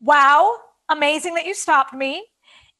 wow 0.00 0.56
amazing 0.90 1.34
that 1.34 1.46
you 1.46 1.54
stopped 1.54 1.92
me 1.94 2.24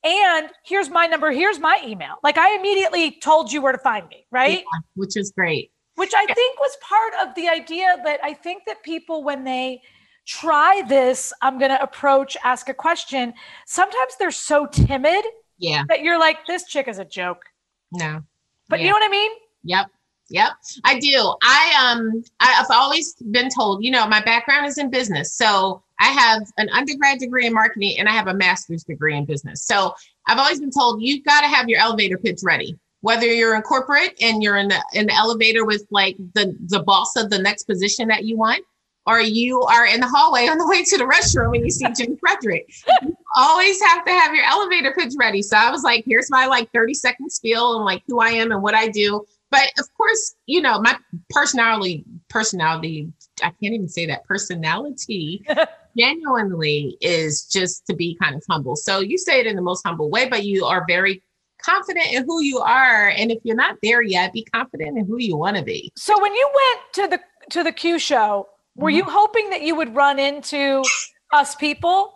and 0.04 0.48
here's 0.64 0.90
my 0.90 1.06
number 1.06 1.30
here's 1.30 1.58
my 1.60 1.80
email 1.84 2.14
like 2.25 2.37
i 2.38 2.54
immediately 2.56 3.12
told 3.20 3.52
you 3.52 3.60
where 3.62 3.72
to 3.72 3.78
find 3.78 4.08
me 4.08 4.26
right 4.32 4.58
Yeah, 4.58 4.80
which 4.94 5.16
is 5.16 5.30
great. 5.37 5.70
which 5.96 6.12
I 6.14 6.26
think 6.26 6.58
was 6.60 6.76
part 6.80 7.12
of 7.22 7.34
the 7.34 7.48
idea 7.48 7.96
that 8.04 8.20
I 8.22 8.32
think 8.32 8.62
that 8.66 8.82
people, 8.84 9.25
when 9.25 9.42
they 9.42 9.82
try 10.26 10.82
this, 10.88 11.32
I'm 11.42 11.58
going 11.58 11.72
to 11.72 11.82
approach, 11.82 12.37
ask 12.44 12.68
a 12.68 12.75
question, 12.75 13.34
sometimes 13.66 14.12
they're 14.18 14.30
so 14.30 14.66
timid 14.66 15.25
Yeah. 15.59 15.85
that 15.88 16.03
you're 16.03 16.19
like, 16.19 16.47
this 16.47 16.65
chick 16.65 16.88
is 16.88 16.99
a 16.99 17.05
joke. 17.05 17.43
No. 17.93 18.23
But 18.69 18.81
you 18.81 18.87
know 18.87 18.93
what 18.93 19.05
I 19.05 19.09
mean? 19.11 19.33
Yep. 19.65 19.87
Yep. 20.31 20.50
I 20.85 20.99
do. 20.99 21.35
I 21.43 21.88
um 21.91 22.23
I- 22.41 22.59
I've 22.61 22.71
always 22.71 23.15
been 23.31 23.49
told, 23.49 23.83
you 23.83 23.91
know, 23.91 24.07
my 24.07 24.23
background 24.23 24.67
is 24.67 24.77
in 24.79 24.91
business. 24.91 25.33
So 25.35 25.83
I 26.00 26.09
have 26.09 26.43
an 26.59 26.69
undergrad 26.71 27.19
degree 27.19 27.47
in 27.47 27.55
marketing 27.55 27.97
and 27.99 28.09
I 28.09 28.12
have 28.12 28.27
a 28.29 28.35
master's 28.35 28.85
degree 28.85 29.17
in 29.17 29.25
business. 29.25 29.65
So 29.65 29.95
I've 30.27 30.38
always 30.38 30.61
been 30.61 30.71
told 30.71 31.03
you've 31.03 31.25
got 31.25 31.41
to 31.41 31.49
have 31.49 31.69
your 31.69 31.81
elevator 31.81 32.19
pitch 32.19 32.41
ready. 32.43 32.79
Whether 33.00 33.27
you're 33.27 33.55
in 33.55 33.62
corporate 33.62 34.15
and 34.21 34.43
you're 34.43 34.57
in 34.59 34.69
the 34.69 34.85
in 34.93 35.07
the 35.07 35.15
elevator 35.15 35.65
with 35.65 35.87
like 35.91 36.17
the 36.35 36.55
the 36.67 36.83
boss 36.83 37.17
of 37.17 37.31
the 37.31 37.38
next 37.38 37.65
position 37.65 38.09
that 38.09 38.25
you 38.25 38.37
want, 38.37 38.62
or 39.09 39.21
you 39.21 39.62
are 39.62 39.87
in 39.87 40.00
the 40.00 40.07
hallway 40.07 40.47
on 40.49 40.59
the 40.59 40.69
way 40.69 40.85
to 40.85 40.99
the 40.99 41.05
restroom 41.05 41.55
and 41.55 41.65
you 41.65 41.71
see 41.71 41.87
Jim 41.97 42.17
Frederick. 42.21 42.71
You 43.03 43.17
always 43.37 43.81
have 43.83 44.05
to 44.05 44.12
have 44.12 44.35
your 44.35 44.45
elevator 44.45 44.93
pitch 44.93 45.15
ready. 45.19 45.41
So 45.41 45.57
I 45.57 45.71
was 45.71 45.83
like, 45.83 46.05
here's 46.07 46.31
my 46.31 46.45
like 46.45 46.71
30 46.73 46.93
second 46.93 47.31
spiel 47.31 47.77
and 47.77 47.87
like 47.87 48.03
who 48.07 48.21
I 48.21 48.29
am 48.29 48.53
and 48.53 48.62
what 48.62 48.75
I 48.75 48.88
do. 48.88 49.25
But 49.50 49.71
of 49.79 49.87
course, 49.97 50.35
you 50.45 50.61
know, 50.61 50.79
my 50.83 50.95
personality, 51.31 52.05
personality, 52.29 53.11
I 53.43 53.49
can't 53.49 53.75
even 53.75 53.88
say 53.88 54.05
that 54.05 54.25
personality 54.25 55.43
genuinely 55.99 56.99
is 57.00 57.47
just 57.47 57.87
to 57.87 57.95
be 57.95 58.15
kind 58.21 58.35
of 58.37 58.43
humble. 58.50 58.77
So 58.77 59.00
you 59.00 59.17
say 59.17 59.41
it 59.41 59.47
in 59.47 59.57
the 59.57 59.62
most 59.62 59.87
humble 59.87 60.11
way, 60.11 60.29
but 60.29 60.45
you 60.45 60.67
are 60.67 60.85
very 60.87 61.23
confident 61.62 62.12
in 62.12 62.25
who 62.27 62.43
you 62.43 62.59
are. 62.59 63.09
And 63.09 63.31
if 63.31 63.38
you're 63.43 63.57
not 63.57 63.79
there 63.83 64.03
yet, 64.03 64.35
be 64.35 64.45
confident 64.45 64.99
in 64.99 65.07
who 65.07 65.17
you 65.19 65.35
want 65.35 65.57
to 65.57 65.62
be. 65.62 65.91
So 65.97 66.21
when 66.21 66.35
you 66.35 66.50
went 66.55 66.81
to 66.93 67.17
the 67.17 67.21
to 67.53 67.65
the 67.65 67.73
Q 67.73 67.99
show, 67.99 68.49
were 68.78 68.90
you 68.90 69.04
hoping 69.04 69.50
that 69.50 69.62
you 69.62 69.75
would 69.75 69.94
run 69.94 70.18
into 70.18 70.82
us 71.32 71.54
people? 71.56 72.14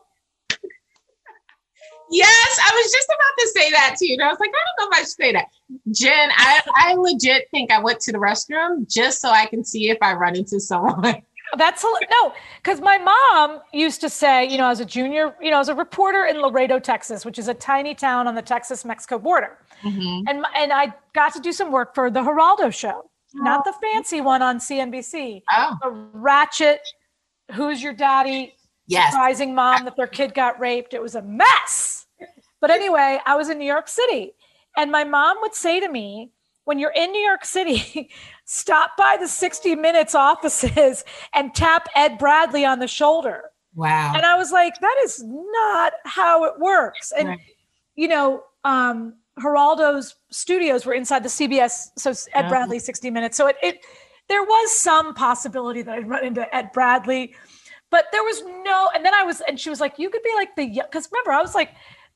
Yes, 2.11 2.59
I 2.63 2.71
was 2.75 2.93
just 2.93 3.09
about 3.09 3.35
to 3.39 3.49
say 3.57 3.71
that 3.71 3.95
to 3.99 4.07
you. 4.07 4.15
And 4.15 4.23
I 4.23 4.29
was 4.29 4.39
like, 4.39 4.51
I 4.51 4.53
don't 4.53 4.91
know 4.91 4.97
if 4.97 5.01
I 5.01 5.03
should 5.03 5.09
say 5.09 5.33
that. 5.33 5.47
Jen, 5.93 6.31
I, 6.37 6.61
I 6.77 6.95
legit 6.95 7.49
think 7.51 7.73
I 7.73 7.81
went 7.81 8.01
to 8.01 8.13
the 8.13 8.19
restroom 8.19 8.87
just 8.91 9.21
so 9.23 9.31
I 9.31 9.47
can 9.47 9.65
see 9.65 9.89
if 9.89 9.97
I 10.03 10.13
run 10.13 10.37
into 10.37 10.61
someone. 10.61 11.03
That's 11.57 11.85
no, 12.11 12.33
because 12.63 12.81
my 12.81 12.97
mom 12.99 13.61
used 13.75 14.01
to 14.03 14.09
say, 14.09 14.47
you 14.49 14.57
know, 14.57 14.69
as 14.69 14.81
a 14.81 14.87
junior, 14.87 15.35
you 15.41 15.51
know, 15.51 15.61
as 15.61 15.69
a 15.69 15.75
reporter 15.75 16.25
in 16.25 16.41
Laredo, 16.41 16.79
Texas, 16.79 17.27
which 17.27 17.39
is 17.39 17.47
a 17.49 17.53
tiny 17.55 17.95
town 17.95 18.27
on 18.27 18.35
the 18.35 18.41
Texas-Mexico 18.41 19.19
border, 19.19 19.59
Mhm. 19.85 20.23
and 20.29 20.47
and 20.57 20.73
I 20.73 20.95
got 21.13 21.35
to 21.35 21.41
do 21.41 21.53
some 21.53 21.71
work 21.71 21.95
for 21.95 22.09
the 22.11 22.21
Geraldo 22.23 22.73
show, 22.73 23.11
not 23.35 23.65
the 23.65 23.73
fancy 23.75 24.21
one 24.21 24.43
on 24.43 24.59
CNBC, 24.59 25.43
Oh, 25.53 25.77
the 25.83 25.91
ratchet. 25.91 26.81
Who's 27.53 27.83
your 27.83 27.93
daddy? 27.93 28.55
yes. 28.87 29.13
Surprising 29.13 29.55
mom 29.55 29.85
that 29.85 29.97
their 29.97 30.07
kid 30.07 30.35
got 30.35 30.59
raped. 30.61 30.95
It 30.95 31.03
was 31.03 31.15
a 31.15 31.23
mess. 31.23 32.07
But 32.61 32.71
anyway, 32.71 33.19
I 33.27 33.35
was 33.37 33.49
in 33.49 33.59
New 33.59 33.67
York 33.67 33.89
City, 33.89 34.33
and 34.77 34.91
my 34.93 35.05
mom 35.05 35.39
would 35.41 35.55
say 35.55 35.81
to 35.81 35.89
me, 35.89 36.31
"When 36.65 36.79
you're 36.79 36.93
in 36.95 37.11
New 37.13 37.21
York 37.21 37.45
City, 37.45 38.11
stop 38.45 38.97
by 38.97 39.17
the 39.19 39.27
60 39.29 39.75
Minutes 39.77 40.15
offices 40.15 41.05
and 41.35 41.55
tap 41.55 41.89
Ed 41.97 42.19
Bradley 42.19 42.65
on 42.65 42.79
the 42.79 42.87
shoulder." 42.89 43.51
Wow. 43.75 44.13
And 44.15 44.25
I 44.25 44.37
was 44.37 44.53
like, 44.53 44.79
"That 44.81 44.97
is 45.05 45.23
not 45.25 45.95
how 46.05 46.45
it 46.45 46.59
works." 46.61 47.13
And 47.13 47.29
Right. 47.29 47.41
you 47.97 48.07
know, 48.09 48.45
um, 48.65 49.15
Geraldo's 49.41 50.15
studios 50.31 50.85
were 50.85 50.95
inside 50.95 51.23
the 51.23 51.29
CBS, 51.29 51.89
so 51.97 52.11
Ed 52.35 52.43
Yeah. 52.43 52.49
Bradley 52.49 52.79
60 52.79 53.11
Minutes. 53.11 53.37
So 53.37 53.47
it, 53.49 53.57
it 53.63 53.85
there 54.29 54.43
was 54.43 54.71
some 54.81 55.15
possibility 55.15 55.83
that 55.83 55.95
I'd 55.99 56.09
run 56.09 56.25
into 56.25 56.55
Ed 56.55 56.71
Bradley, 56.73 57.35
but 57.91 58.07
there 58.13 58.23
was 58.23 58.43
no. 58.65 58.91
And 58.95 59.05
then 59.05 59.15
I 59.15 59.23
was, 59.25 59.41
and 59.43 59.59
she 59.59 59.69
was 59.71 59.81
like, 59.81 59.99
"You 59.99 60.11
could 60.11 60.23
be 60.23 60.33
like 60.35 60.55
the," 60.57 60.67
because 60.83 61.09
remember, 61.11 61.33
I 61.33 61.41
was 61.43 61.55
like, 61.55 61.71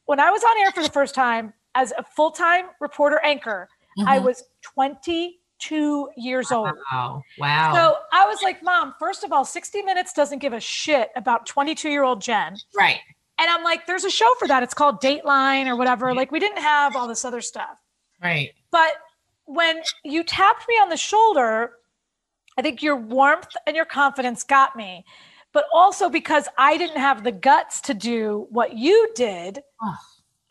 when 0.05 0.21
I 0.21 0.31
was 0.31 0.43
on 0.45 0.59
air 0.65 0.71
for 0.73 0.83
the 0.83 0.91
first 0.91 1.15
time 1.15 1.53
as 1.75 1.93
a 1.99 2.03
full 2.03 2.31
time 2.31 2.67
reporter 2.81 3.19
anchor, 3.25 3.69
I 4.07 4.19
Mhm. 4.19 4.25
was 4.25 4.45
22 4.63 6.11
years 6.17 6.53
old. 6.53 6.71
Wow. 6.93 7.23
Wow. 7.39 7.73
So 7.75 7.97
I 8.13 8.27
was 8.27 8.43
like, 8.43 8.63
Mom, 8.63 8.95
first 8.99 9.25
of 9.25 9.33
all, 9.33 9.45
60 9.45 9.83
Minutes 9.83 10.13
doesn't 10.13 10.39
give 10.39 10.53
a 10.53 10.61
shit 10.61 11.11
about 11.17 11.47
22 11.47 11.89
year 11.91 12.05
old 12.05 12.21
Jen. 12.21 12.57
right. 12.77 13.01
And 13.39 13.51
I'm 13.51 13.63
like, 13.63 13.87
there's 13.87 14.05
a 14.05 14.11
show 14.11 14.33
for 14.39 14.49
that. 14.49 14.63
It's 14.63 14.75
called 14.75 15.01
Dateline 15.03 15.67
or 15.67 15.77
whatever. 15.77 16.15
Like, 16.15 16.33
we 16.33 16.41
didn't 16.41 16.63
have 16.63 16.97
all 16.97 17.07
this 17.07 17.25
other 17.25 17.41
stuff. 17.41 17.79
Right. 18.23 18.53
But 18.71 18.93
when 19.45 19.83
you 20.05 20.25
tapped 20.25 20.67
me 20.69 20.75
on 20.77 20.89
the 20.89 20.97
shoulder, 20.97 21.73
I 22.59 22.63
think 22.63 22.83
your 22.83 22.97
warmth 22.97 23.49
and 23.67 23.77
your 23.77 23.85
confidence 23.85 24.43
got 24.43 24.75
me. 24.75 25.05
But 25.53 25.67
also 25.73 26.09
because 26.09 26.49
I 26.59 26.77
didn't 26.79 26.99
have 26.99 27.25
the 27.25 27.33
guts 27.33 27.81
to 27.83 27.95
do 27.95 28.47
what 28.51 28.77
you 28.77 29.11
did, 29.15 29.61
Oh. 29.83 29.97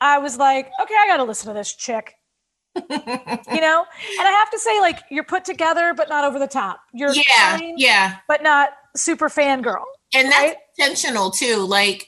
I 0.01 0.17
was 0.19 0.37
like, 0.37 0.69
okay, 0.83 0.93
I 0.99 1.07
got 1.07 1.17
to 1.17 1.23
listen 1.23 1.47
to 1.47 1.53
this 1.53 1.73
chick, 1.73 2.15
you 2.75 2.81
know? 2.89 3.85
And 4.19 4.27
I 4.27 4.31
have 4.39 4.51
to 4.51 4.59
say, 4.59 4.79
like, 4.81 4.99
you're 5.09 5.23
put 5.23 5.45
together, 5.45 5.93
but 5.95 6.09
not 6.09 6.25
over 6.25 6.37
the 6.37 6.47
top. 6.47 6.81
You're 6.93 7.13
yeah. 7.13 7.57
kind, 7.57 7.73
Yeah. 7.79 8.17
but 8.27 8.43
not 8.43 8.71
super 8.95 9.29
fangirl. 9.29 9.83
and 10.13 10.27
that's 10.31 10.37
right? 10.37 10.55
intentional 10.77 11.31
too 11.31 11.57
like 11.65 12.07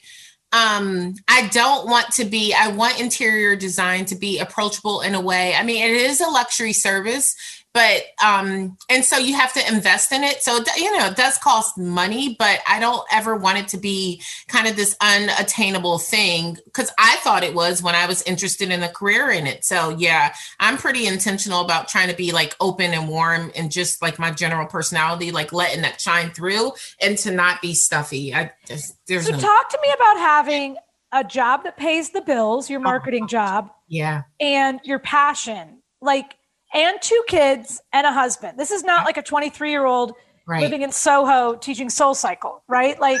um 0.52 1.14
i 1.28 1.46
don't 1.48 1.86
want 1.86 2.10
to 2.10 2.24
be 2.24 2.54
i 2.58 2.68
want 2.68 2.98
interior 2.98 3.54
design 3.54 4.06
to 4.06 4.14
be 4.14 4.38
approachable 4.38 5.02
in 5.02 5.14
a 5.14 5.20
way. 5.20 5.54
I 5.54 5.62
mean 5.62 5.84
it 5.84 5.90
is 5.90 6.20
a 6.20 6.28
luxury 6.28 6.72
service 6.72 7.36
but 7.78 8.02
um 8.24 8.76
and 8.88 9.04
so 9.04 9.16
you 9.16 9.36
have 9.36 9.52
to 9.52 9.66
invest 9.72 10.10
in 10.10 10.24
it. 10.24 10.42
So 10.42 10.58
you 10.76 10.98
know 10.98 11.06
it 11.06 11.16
does 11.16 11.38
cost 11.38 11.78
money 11.78 12.34
but 12.38 12.60
i 12.66 12.80
don't 12.80 13.04
ever 13.12 13.36
want 13.36 13.58
it 13.58 13.68
to 13.68 13.78
be 13.78 14.22
kind 14.48 14.66
of 14.66 14.74
this 14.74 14.96
unattainable 15.00 15.98
thing 15.98 16.58
because 16.64 16.90
i 16.98 17.16
thought 17.16 17.44
it 17.44 17.54
was 17.54 17.82
when 17.82 17.94
i 17.94 18.06
was 18.06 18.22
interested 18.22 18.70
in 18.70 18.82
a 18.82 18.88
career 18.88 19.30
in 19.30 19.46
it. 19.46 19.64
So 19.64 19.90
yeah 19.90 20.34
i'm 20.58 20.76
pretty 20.76 21.06
intentional 21.06 21.60
about 21.60 21.88
trying 21.88 22.08
to 22.08 22.16
be 22.16 22.32
like 22.32 22.56
open 22.60 22.92
and 22.92 23.08
warm 23.08 23.52
and 23.54 23.70
just 23.70 24.02
like 24.02 24.18
my 24.18 24.30
general 24.30 24.66
personality 24.66 25.30
like 25.30 25.52
letting 25.52 25.82
that 25.82 26.00
shine 26.00 26.30
through 26.30 26.72
and 27.00 27.16
to 27.18 27.30
not 27.30 27.62
be 27.62 27.74
stuffy. 27.74 28.34
I 28.34 28.52
just 28.66 28.96
there's 29.06 29.26
So 29.26 29.32
no 29.32 29.38
talk 29.38 29.68
to 29.70 29.78
me 29.82 29.92
about 29.94 30.18
having 30.18 30.76
a 31.12 31.24
job 31.24 31.64
that 31.64 31.76
pays 31.76 32.10
the 32.10 32.20
bills, 32.20 32.68
your 32.68 32.80
marketing 32.80 33.28
job, 33.28 33.70
yeah. 33.88 34.22
and 34.40 34.80
your 34.84 34.98
passion. 34.98 35.82
Like, 36.00 36.36
and 36.74 37.00
two 37.00 37.22
kids 37.28 37.80
and 37.92 38.06
a 38.06 38.12
husband. 38.12 38.58
This 38.58 38.70
is 38.70 38.84
not 38.84 39.04
like 39.04 39.16
a 39.16 39.22
23 39.22 39.70
year 39.70 39.86
old 39.86 40.12
right 40.46 40.62
living 40.62 40.82
in 40.82 40.92
Soho 40.92 41.54
teaching 41.56 41.90
Soul 41.90 42.14
Cycle, 42.14 42.62
right? 42.68 42.98
Like, 43.00 43.20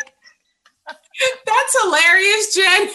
That's 1.46 1.82
hilarious, 1.82 2.54
Jen. 2.54 2.88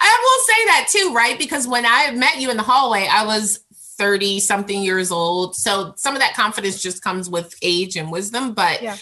I 0.00 0.18
will 0.22 0.54
say 0.54 0.64
that 0.66 0.86
too, 0.90 1.14
right? 1.14 1.38
Because 1.38 1.68
when 1.68 1.84
I 1.86 2.10
met 2.12 2.40
you 2.40 2.50
in 2.50 2.56
the 2.56 2.62
hallway, 2.62 3.06
I 3.10 3.24
was 3.24 3.60
30 3.98 4.40
something 4.40 4.82
years 4.82 5.10
old. 5.12 5.54
So 5.56 5.94
some 5.96 6.14
of 6.14 6.20
that 6.20 6.34
confidence 6.34 6.82
just 6.82 7.02
comes 7.02 7.28
with 7.30 7.54
age 7.62 7.96
and 7.96 8.10
wisdom. 8.10 8.52
But 8.54 8.82
Yeah. 8.82 8.96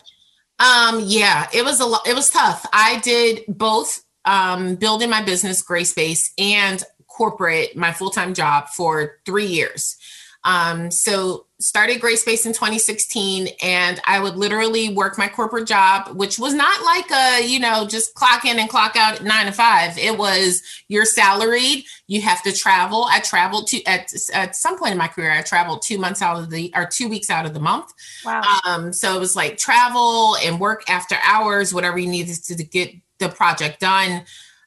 um, 0.59 1.01
yeah, 1.05 1.49
it 1.53 1.65
was 1.65 1.81
a 1.81 1.87
lot, 1.87 2.07
it 2.07 2.15
was 2.15 2.31
tough. 2.31 2.67
I 2.73 2.99
did 3.01 3.43
both 3.49 4.03
um 4.25 4.77
building 4.77 5.11
my 5.11 5.23
business, 5.23 5.63
Gray 5.63 5.85
Space, 5.85 6.33
and 6.39 6.83
corporate, 7.07 7.77
my 7.77 7.93
full-time 7.93 8.35
job 8.35 8.69
for 8.69 9.19
three 9.25 9.47
years. 9.47 9.97
Um, 10.45 10.91
so 10.91 11.47
started 11.59 12.01
Gray 12.01 12.17
Space 12.17 12.45
in 12.45 12.53
2016, 12.53 13.49
and 13.63 14.01
I 14.07 14.21
would 14.21 14.37
literally 14.37 14.93
work 14.93 15.17
my 15.17 15.29
corporate 15.29 15.67
job, 15.67 16.15
which 16.17 16.39
was 16.39 16.53
not 16.53 16.85
like 16.85 17.11
a, 17.11 17.47
you 17.47 17.59
know, 17.59 17.87
just 17.87 18.15
clock 18.15 18.45
in 18.45 18.59
and 18.59 18.69
clock 18.69 18.97
out 18.97 19.17
at 19.17 19.25
nine 19.25 19.47
to 19.47 19.53
five. 19.53 19.97
It 19.97 20.19
was 20.19 20.63
you're 20.89 21.07
salaried, 21.07 21.85
you 22.07 22.21
have 22.21 22.43
to 22.43 22.53
travel. 22.53 23.07
I 23.09 23.21
traveled 23.21 23.69
to 23.69 23.83
at 23.85 24.13
at 24.35 24.55
some 24.55 24.79
point 24.79 24.93
in 24.93 24.99
my 24.99 25.09
career, 25.09 25.33
I 25.33 25.43
traveled 25.43 25.83
two 25.83 25.99
months 25.99 26.21
out 26.21 26.39
of 26.39 26.51
the 26.51 26.71
or 26.75 26.87
two 26.87 27.09
weeks 27.09 27.31
out 27.31 27.47
of 27.47 27.55
the 27.55 27.61
month. 27.61 27.93
wow. 28.25 28.43
Um, 28.67 28.93
so 28.93 29.17
it 29.17 29.21
was 29.21 29.35
like 29.35 29.57
travel 29.57 30.37
and 30.37 30.61
work 30.61 30.83
after 30.91 31.17
hours, 31.25 31.73
whatever 31.73 31.99
you 31.99 32.09
needed 32.09 32.35
to 32.45 32.63
get 32.65 32.95
the 33.19 33.31
project 33.31 33.81
done. 33.81 34.25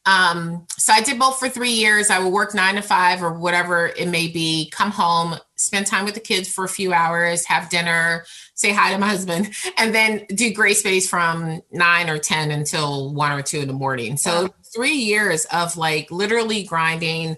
Um, 0.08 0.66
so 0.78 0.94
I 0.94 1.02
did 1.02 1.20
both 1.20 1.38
for 1.38 1.50
three 1.50 1.72
years. 1.72 2.10
I 2.10 2.20
would 2.20 2.32
work 2.32 2.56
nine 2.56 2.76
to 2.76 2.82
five 2.82 3.22
or 3.22 3.34
whatever 3.34 3.88
it 3.88 4.08
may 4.08 4.30
be, 4.30 4.70
come 4.70 4.90
home, 4.90 5.36
spend 5.58 5.88
time 5.88 6.06
with 6.06 6.14
the 6.14 6.20
kids 6.20 6.48
for 6.48 6.64
a 6.64 6.70
few 6.70 6.94
hours, 6.94 7.46
have 7.46 7.70
dinner, 7.70 8.26
say 8.54 8.72
hi 8.72 8.94
to 8.94 8.98
my 8.98 9.08
husband, 9.08 9.52
and 9.78 9.94
then 9.94 10.26
do 10.34 10.54
gray 10.54 10.74
space 10.74 11.10
from 11.10 11.62
nine 11.72 12.10
or 12.10 12.18
10 12.18 12.52
until 12.52 13.14
one 13.14 13.32
or 13.32 13.42
two 13.42 13.60
in 13.60 13.68
the 13.68 13.74
morning. 13.74 14.18
So 14.18 14.50
three 14.74 14.96
years 14.96 15.46
of 15.46 15.76
like 15.78 16.10
literally 16.12 16.64
grinding. 16.64 17.38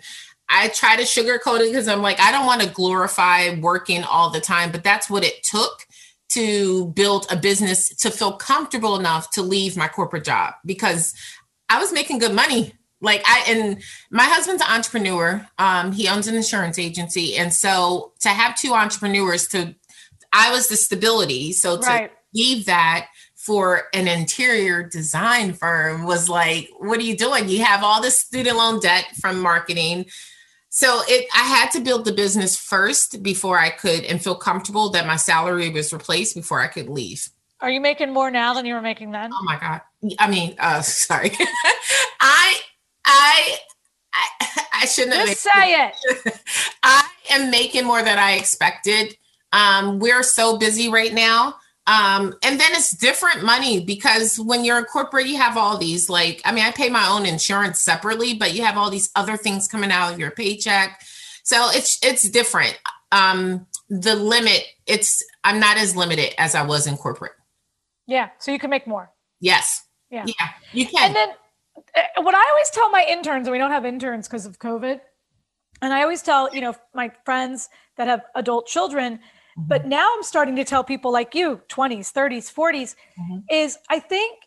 I 0.49 0.69
try 0.69 0.95
to 0.95 1.03
sugarcoat 1.03 1.59
it 1.59 1.71
because 1.71 1.87
I'm 1.87 2.01
like, 2.01 2.19
I 2.19 2.31
don't 2.31 2.45
want 2.45 2.61
to 2.61 2.69
glorify 2.69 3.55
working 3.59 4.03
all 4.03 4.31
the 4.31 4.39
time, 4.39 4.71
but 4.71 4.83
that's 4.83 5.09
what 5.09 5.23
it 5.23 5.43
took 5.43 5.85
to 6.29 6.87
build 6.87 7.27
a 7.31 7.35
business 7.35 7.89
to 7.97 8.11
feel 8.11 8.33
comfortable 8.33 8.97
enough 8.97 9.31
to 9.31 9.41
leave 9.41 9.75
my 9.75 9.87
corporate 9.87 10.23
job 10.23 10.53
because 10.65 11.13
I 11.69 11.79
was 11.79 11.93
making 11.93 12.19
good 12.19 12.33
money. 12.33 12.73
Like 13.01 13.21
I 13.25 13.43
and 13.47 13.81
my 14.11 14.23
husband's 14.23 14.61
an 14.61 14.69
entrepreneur. 14.71 15.47
Um, 15.57 15.91
he 15.91 16.07
owns 16.07 16.27
an 16.27 16.35
insurance 16.35 16.77
agency. 16.77 17.35
And 17.37 17.53
so 17.53 18.13
to 18.21 18.29
have 18.29 18.59
two 18.59 18.73
entrepreneurs 18.73 19.47
to 19.49 19.75
I 20.33 20.51
was 20.51 20.67
the 20.67 20.75
stability. 20.75 21.53
So 21.53 21.77
to 21.77 21.87
right. 21.87 22.11
leave 22.33 22.65
that 22.65 23.07
for 23.35 23.83
an 23.93 24.07
interior 24.07 24.83
design 24.83 25.53
firm 25.53 26.05
was 26.05 26.29
like, 26.29 26.69
what 26.77 26.99
are 26.99 27.03
you 27.03 27.17
doing? 27.17 27.49
You 27.49 27.63
have 27.63 27.83
all 27.83 28.01
this 28.01 28.19
student 28.19 28.57
loan 28.57 28.79
debt 28.79 29.05
from 29.19 29.39
marketing 29.39 30.05
so 30.69 31.01
it 31.07 31.27
I 31.35 31.43
had 31.43 31.71
to 31.71 31.79
build 31.79 32.05
the 32.05 32.11
business 32.11 32.55
first 32.55 33.23
before 33.23 33.57
I 33.57 33.69
could 33.69 34.03
and 34.05 34.23
feel 34.23 34.35
comfortable 34.35 34.89
that 34.91 35.07
my 35.07 35.15
salary 35.15 35.69
was 35.69 35.91
replaced 35.91 36.35
before 36.35 36.61
I 36.61 36.67
could 36.67 36.89
leave. 36.89 37.27
Are 37.59 37.71
you 37.71 37.81
making 37.81 38.13
more 38.13 38.31
now 38.31 38.53
than 38.53 38.65
you 38.65 38.75
were 38.75 38.81
making 38.81 39.11
then? 39.11 39.31
Oh 39.33 39.43
my 39.43 39.59
god. 39.59 39.81
I 40.19 40.29
mean, 40.29 40.55
uh 40.59 40.81
sorry. 40.81 41.31
I 42.21 42.59
I 43.19 43.57
I, 44.13 44.63
I 44.81 44.85
shouldn't 44.85 45.15
Just 45.15 45.47
have 45.47 45.53
say 45.53 45.85
it. 45.85 46.41
I 46.83 47.07
am 47.31 47.51
making 47.51 47.85
more 47.85 48.01
than 48.01 48.17
I 48.17 48.33
expected. 48.33 49.17
Um, 49.51 49.99
we're 49.99 50.23
so 50.23 50.57
busy 50.57 50.89
right 50.89 51.13
now 51.13 51.55
um, 51.89 52.35
and 52.43 52.59
then 52.59 52.71
it's 52.73 52.91
different 52.91 53.43
money 53.43 53.83
because 53.83 54.39
when 54.39 54.63
you're 54.63 54.77
a 54.77 54.85
corporate, 54.85 55.25
you 55.25 55.37
have 55.37 55.57
all 55.57 55.75
these 55.75 56.07
like, 56.07 56.39
I 56.45 56.51
mean, 56.51 56.63
I 56.63 56.69
pay 56.69 56.87
my 56.87 57.07
own 57.09 57.25
insurance 57.25 57.81
separately, 57.81 58.35
but 58.35 58.53
you 58.53 58.63
have 58.63 58.77
all 58.77 58.91
these 58.91 59.09
other 59.15 59.35
things 59.35 59.67
coming 59.67 59.91
out 59.91 60.13
of 60.13 60.19
your 60.19 60.29
paycheck. 60.29 61.01
So 61.41 61.69
it's 61.71 61.97
it's 62.03 62.29
different. 62.29 62.77
Um, 63.11 63.65
the 63.89 64.15
limit, 64.15 64.65
it's 64.85 65.23
I'm 65.43 65.59
not 65.59 65.77
as 65.77 65.95
limited 65.95 66.39
as 66.39 66.53
I 66.53 66.61
was 66.61 66.85
in 66.85 66.95
corporate. 66.95 67.31
Yeah. 68.05 68.29
So 68.37 68.51
you 68.51 68.59
can 68.59 68.69
make 68.69 68.85
more. 68.85 69.09
Yes. 69.39 69.83
Yeah. 70.11 70.25
Yeah. 70.27 70.49
You 70.73 70.85
can. 70.85 71.07
And 71.07 71.15
then 71.15 71.29
what 72.17 72.35
I 72.35 72.49
always 72.49 72.69
tell 72.69 72.89
my 72.89 73.05
interns, 73.07 73.47
and 73.47 73.51
we 73.51 73.57
don't 73.57 73.71
have 73.71 73.85
interns 73.85 74.27
because 74.27 74.45
of 74.45 74.59
COVID, 74.59 74.99
and 75.81 75.93
I 75.93 76.01
always 76.01 76.21
tell, 76.21 76.53
you 76.53 76.61
know, 76.61 76.75
my 76.93 77.11
friends 77.25 77.69
that 77.97 78.07
have 78.07 78.21
adult 78.35 78.67
children, 78.67 79.19
but 79.57 79.81
mm-hmm. 79.81 79.89
now 79.89 80.09
I'm 80.15 80.23
starting 80.23 80.55
to 80.57 80.63
tell 80.63 80.83
people 80.83 81.11
like 81.11 81.35
you, 81.35 81.61
20s, 81.69 82.11
30s, 82.11 82.53
40s, 82.53 82.95
mm-hmm. 83.19 83.39
is 83.51 83.77
I 83.89 83.99
think 83.99 84.39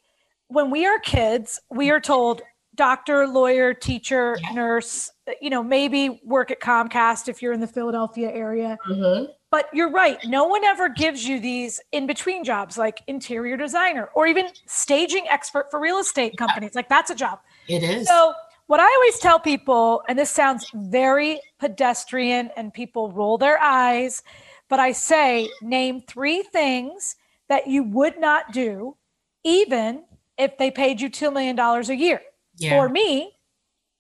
when 0.49 0.71
we 0.71 0.87
are 0.87 0.99
kids, 0.99 1.61
we 1.71 1.91
are 1.91 2.01
told 2.01 2.43
doctor, 2.75 3.27
lawyer, 3.27 3.75
teacher, 3.75 4.39
yeah. 4.43 4.53
nurse, 4.53 5.11
you 5.41 5.51
know, 5.51 5.63
maybe 5.63 6.21
work 6.25 6.51
at 6.51 6.61
Comcast 6.61 7.29
if 7.29 7.43
you're 7.43 7.53
in 7.53 7.61
the 7.61 7.67
Philadelphia 7.67 8.31
area. 8.31 8.79
Mm-hmm. 8.89 9.31
But 9.51 9.69
you're 9.73 9.91
right. 9.91 10.19
No 10.27 10.45
one 10.45 10.65
ever 10.65 10.89
gives 10.89 11.27
you 11.27 11.39
these 11.39 11.81
in 11.93 12.07
between 12.07 12.43
jobs 12.43 12.79
like 12.79 13.03
interior 13.07 13.57
designer 13.57 14.09
or 14.15 14.27
even 14.27 14.49
staging 14.67 15.27
expert 15.29 15.71
for 15.71 15.79
real 15.79 15.99
estate 15.99 16.37
companies. 16.39 16.71
Yeah. 16.73 16.79
Like 16.79 16.89
that's 16.89 17.11
a 17.11 17.15
job. 17.15 17.41
It 17.69 17.83
is. 17.83 18.09
So, 18.09 18.33
what 18.69 18.81
I 18.81 18.85
always 18.85 19.19
tell 19.19 19.39
people, 19.39 20.03
and 20.09 20.19
this 20.19 20.31
sounds 20.31 20.71
very 20.73 21.41
pedestrian 21.59 22.51
and 22.57 22.73
people 22.73 23.13
roll 23.13 23.37
their 23.37 23.61
eyes, 23.61 24.23
but 24.71 24.81
I 24.81 24.93
say, 24.93 25.51
name 25.61 26.01
three 26.01 26.43
things 26.43 27.17
that 27.51 27.67
you 27.67 27.83
would 27.83 28.19
not 28.19 28.53
do, 28.53 28.97
even 29.45 30.05
if 30.39 30.57
they 30.57 30.71
paid 30.71 31.01
you 31.03 31.11
$2 31.11 31.31
million 31.31 31.59
a 31.59 31.93
year. 31.93 32.23
Yeah. 32.57 32.71
For 32.71 32.89
me, 32.89 33.35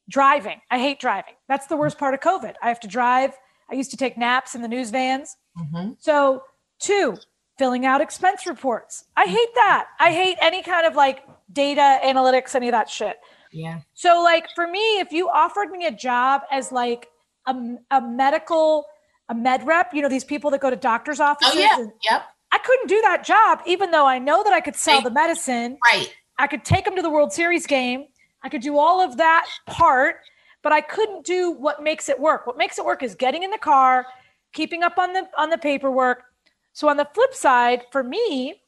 driving. 0.09 0.61
I 0.71 0.79
hate 0.79 1.01
driving. 1.01 1.35
That's 1.49 1.67
the 1.67 1.77
worst 1.77 1.99
part 1.99 2.15
of 2.15 2.21
COVID. 2.21 2.55
I 2.63 2.69
have 2.69 2.81
to 2.81 2.89
drive. 2.89 3.33
I 3.71 3.75
used 3.75 3.91
to 3.93 3.97
take 3.97 4.19
naps 4.19 4.55
in 4.55 4.63
the 4.63 4.69
news 4.69 4.91
vans. 4.91 5.37
Mm-hmm. 5.59 5.93
So, 5.99 6.43
two, 6.79 7.17
filling 7.59 7.87
out 7.87 8.01
expense 8.01 8.47
reports. 8.47 9.05
I 9.17 9.25
hate 9.25 9.55
that. 9.55 9.87
I 9.99 10.13
hate 10.13 10.37
any 10.41 10.63
kind 10.63 10.87
of 10.87 10.95
like 10.95 11.25
data 11.53 11.99
analytics, 12.05 12.55
any 12.55 12.69
of 12.69 12.73
that 12.73 12.91
shit. 12.91 13.17
Yeah. 13.53 13.81
So, 13.95 14.23
like 14.23 14.47
for 14.55 14.67
me, 14.67 14.99
if 14.99 15.13
you 15.13 15.29
offered 15.29 15.71
me 15.71 15.87
a 15.87 15.93
job 15.93 16.43
as 16.51 16.73
like 16.73 17.09
a, 17.47 17.55
a 17.91 18.01
medical 18.01 18.87
a 19.29 19.35
med 19.35 19.67
rep, 19.67 19.93
you 19.95 20.03
know, 20.03 20.09
these 20.09 20.25
people 20.25 20.51
that 20.51 20.61
go 20.61 20.71
to 20.71 20.77
doctor's 20.77 21.21
offices. 21.21 21.55
Oh, 21.55 21.59
yeah. 21.59 21.81
And 21.81 21.93
yep. 22.05 22.25
I 22.53 22.59
couldn't 22.59 22.89
do 22.89 23.01
that 23.03 23.25
job, 23.25 23.61
even 23.67 23.91
though 23.91 24.07
I 24.07 24.19
know 24.19 24.43
that 24.45 24.53
I 24.53 24.61
could 24.61 24.77
sell 24.77 24.97
right. 24.97 25.05
the 25.05 25.11
medicine. 25.11 25.79
Right. 25.91 26.15
I 26.39 26.47
could 26.47 26.65
take 26.65 26.85
them 26.85 26.97
to 26.97 27.03
the 27.03 27.11
World 27.11 27.33
Series 27.33 27.67
game. 27.67 28.07
I 28.43 28.49
could 28.49 28.63
do 28.63 28.79
all 28.79 29.01
of 29.01 29.17
that 29.17 29.47
part, 29.67 30.17
but 30.63 30.73
I 30.73 30.81
couldn't 30.81 31.25
do 31.25 31.51
what 31.53 31.83
makes 31.83 32.09
it 32.09 32.19
work. 32.19 32.47
What 32.47 32.57
makes 32.57 32.79
it 32.79 32.85
work 32.85 33.03
is 33.03 33.15
getting 33.15 33.43
in 33.43 33.51
the 33.51 33.59
car, 33.59 34.07
keeping 34.53 34.83
up 34.83 34.99
on 34.99 35.13
the 35.13 35.29
on 35.37 35.51
the 35.51 35.59
paperwork. 35.59 36.25
So 36.73 36.89
on 36.89 36.97
the 36.97 37.09
flip 37.15 37.35
side, 37.35 37.85
for 37.93 38.03
me, 38.03 38.63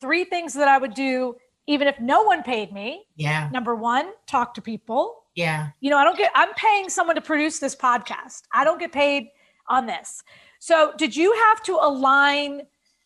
three 0.00 0.24
things 0.24 0.54
that 0.54 0.68
I 0.68 0.78
would 0.78 0.94
do 0.94 1.36
even 1.66 1.86
if 1.86 1.98
no 2.00 2.22
one 2.22 2.42
paid 2.42 2.72
me. 2.72 3.04
Yeah. 3.16 3.48
Number 3.52 3.74
1, 3.74 4.10
talk 4.26 4.54
to 4.54 4.62
people. 4.62 5.24
Yeah. 5.34 5.68
You 5.80 5.90
know, 5.90 5.96
I 5.96 6.04
don't 6.04 6.18
get 6.18 6.30
I'm 6.34 6.52
paying 6.54 6.88
someone 6.88 7.16
to 7.16 7.22
produce 7.22 7.58
this 7.58 7.74
podcast. 7.74 8.42
I 8.52 8.64
don't 8.64 8.78
get 8.78 8.92
paid 8.92 9.28
on 9.68 9.86
this. 9.86 10.22
So 10.58 10.92
did 10.98 11.16
you 11.16 11.32
have 11.48 11.62
to 11.64 11.78
align 11.80 12.62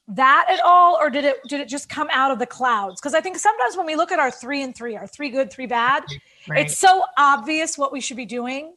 that 0.09 0.47
at 0.49 0.61
all 0.65 0.97
or 1.01 1.11
did 1.11 1.25
it 1.25 1.37
did 1.49 1.61
it 1.61 1.69
just 1.69 1.89
come 1.89 2.09
out 2.13 2.31
of 2.31 2.39
the 2.39 2.47
clouds? 2.47 3.01
Because 3.01 3.15
i 3.15 3.21
think 3.21 3.39
sometimes 3.39 3.77
when 3.77 3.87
we 3.87 3.97
look 3.97 4.13
at 4.13 4.19
our 4.19 4.31
three 4.31 4.63
and 4.63 4.75
three 4.75 4.97
our 4.97 5.07
three 5.07 5.31
good 5.31 5.53
three 5.53 5.67
bad 5.67 6.05
right. 6.49 6.67
it's 6.67 6.79
so 6.79 7.03
obvious 7.19 7.77
what 7.77 7.93
we 7.93 8.01
should 8.01 8.17
be 8.17 8.27
doing. 8.27 8.75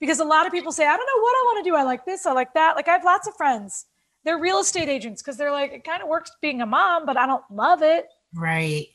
Because 0.00 0.20
a 0.20 0.24
lot 0.24 0.46
of 0.46 0.52
people 0.52 0.72
say 0.72 0.86
i 0.86 0.96
don't 0.96 1.06
know 1.06 1.22
what 1.22 1.30
i 1.30 1.42
want 1.44 1.64
to 1.64 1.70
do. 1.70 1.76
I 1.76 1.82
like 1.82 2.06
this 2.06 2.24
i 2.26 2.32
like 2.32 2.54
that. 2.54 2.76
Like 2.76 2.88
i 2.88 2.92
have 2.92 3.04
lots 3.04 3.28
of 3.28 3.34
friends. 3.36 3.86
They're 4.24 4.38
real 4.38 4.58
estate 4.58 4.88
agents 4.88 5.22
because 5.22 5.36
they're 5.36 5.52
like 5.52 5.72
it 5.72 5.84
kind 5.84 6.02
of 6.02 6.08
works 6.08 6.32
being 6.40 6.62
a 6.62 6.66
mom 6.66 7.04
but 7.04 7.16
i 7.18 7.26
don't 7.26 7.44
love 7.50 7.82
it. 7.82 8.06
Right. 8.34 8.86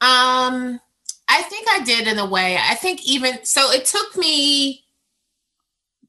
Um 0.00 0.80
i 1.28 1.42
think 1.42 1.66
i 1.70 1.82
did 1.84 2.06
in 2.06 2.18
a 2.18 2.26
way. 2.26 2.56
I 2.60 2.76
think 2.76 3.04
even 3.04 3.44
so 3.44 3.72
it 3.72 3.86
took 3.86 4.16
me 4.16 4.84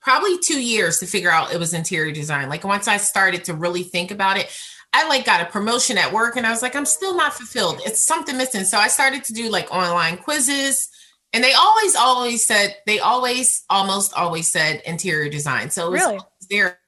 probably 0.04 0.38
two 0.38 0.62
years 0.62 1.00
to 1.00 1.08
figure 1.08 1.32
out 1.32 1.54
it 1.54 1.60
was 1.60 1.74
interior 1.74 2.12
design. 2.12 2.50
Like 2.50 2.64
once 2.64 2.88
I 2.88 2.98
started 2.98 3.46
to 3.46 3.54
really 3.54 3.84
think 3.84 4.12
about 4.12 4.38
it, 4.38 4.52
I 4.94 5.08
like 5.08 5.26
got 5.26 5.42
a 5.42 5.46
promotion 5.46 5.98
at 5.98 6.14
work 6.14 6.38
and 6.38 6.46
I 6.46 6.52
was 6.52 6.62
like, 6.62 6.76
I'm 6.76 6.86
still 6.86 7.16
not 7.16 7.34
fulfilled. 7.34 7.82
It's 7.86 8.00
something 8.00 8.38
missing. 8.38 8.64
So 8.64 8.78
I 8.78 8.88
started 8.88 9.24
to 9.26 9.34
do 9.34 9.50
like 9.50 9.72
online 9.72 10.18
quizzes. 10.18 10.90
And 11.34 11.44
they 11.44 11.54
always, 11.54 11.96
always 11.96 12.46
said, 12.46 12.76
they 12.86 13.00
always, 13.00 13.64
almost 13.70 14.14
always 14.14 14.48
said 14.48 14.84
interior 14.86 15.30
design. 15.30 15.72
So 15.72 15.88
it 15.88 15.92
was 15.92 16.02
really? 16.02 16.20
there. 16.52 16.80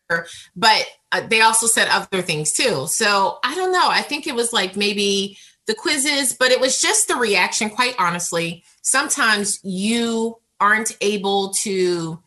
But 0.56 0.86
uh, 1.12 1.26
they 1.28 1.42
also 1.42 1.66
said 1.66 1.88
other 1.88 2.22
things 2.22 2.54
too. 2.54 2.86
So 2.86 3.40
I 3.44 3.56
don't 3.56 3.72
know. 3.72 3.88
I 3.90 4.04
think 4.04 4.28
it 4.28 4.36
was 4.36 4.54
like 4.54 4.76
maybe 4.76 5.38
the 5.66 5.74
quizzes, 5.74 6.34
but 6.34 6.52
it 6.52 6.60
was 6.60 6.80
just 6.80 7.08
the 7.08 7.16
reaction, 7.16 7.72
quite 7.72 7.96
honestly. 7.98 8.64
Sometimes 8.84 9.60
you 9.64 10.38
aren't 10.60 10.96
able 11.02 11.50
to 11.50 12.20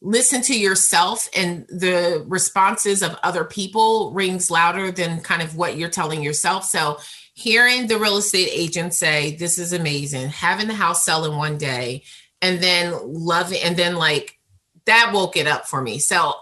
listen 0.00 0.42
to 0.42 0.58
yourself 0.58 1.28
and 1.34 1.66
the 1.68 2.24
responses 2.26 3.02
of 3.02 3.18
other 3.22 3.44
people 3.44 4.12
rings 4.12 4.50
louder 4.50 4.92
than 4.92 5.20
kind 5.20 5.42
of 5.42 5.56
what 5.56 5.76
you're 5.76 5.88
telling 5.88 6.22
yourself. 6.22 6.64
So 6.64 6.98
hearing 7.34 7.86
the 7.86 7.98
real 7.98 8.16
estate 8.16 8.50
agent 8.52 8.94
say, 8.94 9.36
This 9.36 9.58
is 9.58 9.72
amazing, 9.72 10.28
having 10.28 10.68
the 10.68 10.74
house 10.74 11.04
sell 11.04 11.24
in 11.24 11.36
one 11.36 11.58
day, 11.58 12.04
and 12.40 12.60
then 12.60 12.94
loving, 13.04 13.60
and 13.62 13.76
then 13.76 13.96
like 13.96 14.38
that 14.86 15.10
woke 15.12 15.36
it 15.36 15.46
up 15.46 15.66
for 15.66 15.82
me. 15.82 15.98
So 15.98 16.32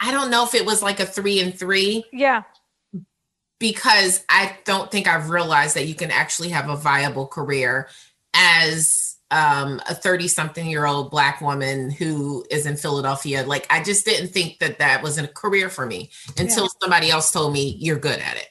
I 0.00 0.10
don't 0.10 0.30
know 0.30 0.44
if 0.44 0.54
it 0.54 0.66
was 0.66 0.82
like 0.82 1.00
a 1.00 1.06
three 1.06 1.40
and 1.40 1.56
three. 1.56 2.04
Yeah. 2.12 2.42
Because 3.58 4.22
I 4.28 4.58
don't 4.64 4.90
think 4.90 5.06
I've 5.06 5.30
realized 5.30 5.76
that 5.76 5.86
you 5.86 5.94
can 5.94 6.10
actually 6.10 6.50
have 6.50 6.68
a 6.68 6.76
viable 6.76 7.26
career 7.26 7.88
as 8.34 9.05
um, 9.30 9.80
a 9.88 9.94
30 9.94 10.28
something 10.28 10.68
year 10.68 10.86
old 10.86 11.10
black 11.10 11.40
woman 11.40 11.90
who 11.90 12.44
is 12.50 12.66
in 12.66 12.76
Philadelphia. 12.76 13.44
Like, 13.44 13.66
I 13.70 13.82
just 13.82 14.04
didn't 14.04 14.28
think 14.28 14.58
that 14.60 14.78
that 14.78 15.02
was 15.02 15.18
a 15.18 15.26
career 15.26 15.68
for 15.68 15.86
me 15.86 16.10
until 16.38 16.64
yeah. 16.64 16.70
somebody 16.80 17.10
else 17.10 17.30
told 17.30 17.52
me 17.52 17.76
you're 17.78 17.98
good 17.98 18.20
at 18.20 18.36
it. 18.36 18.48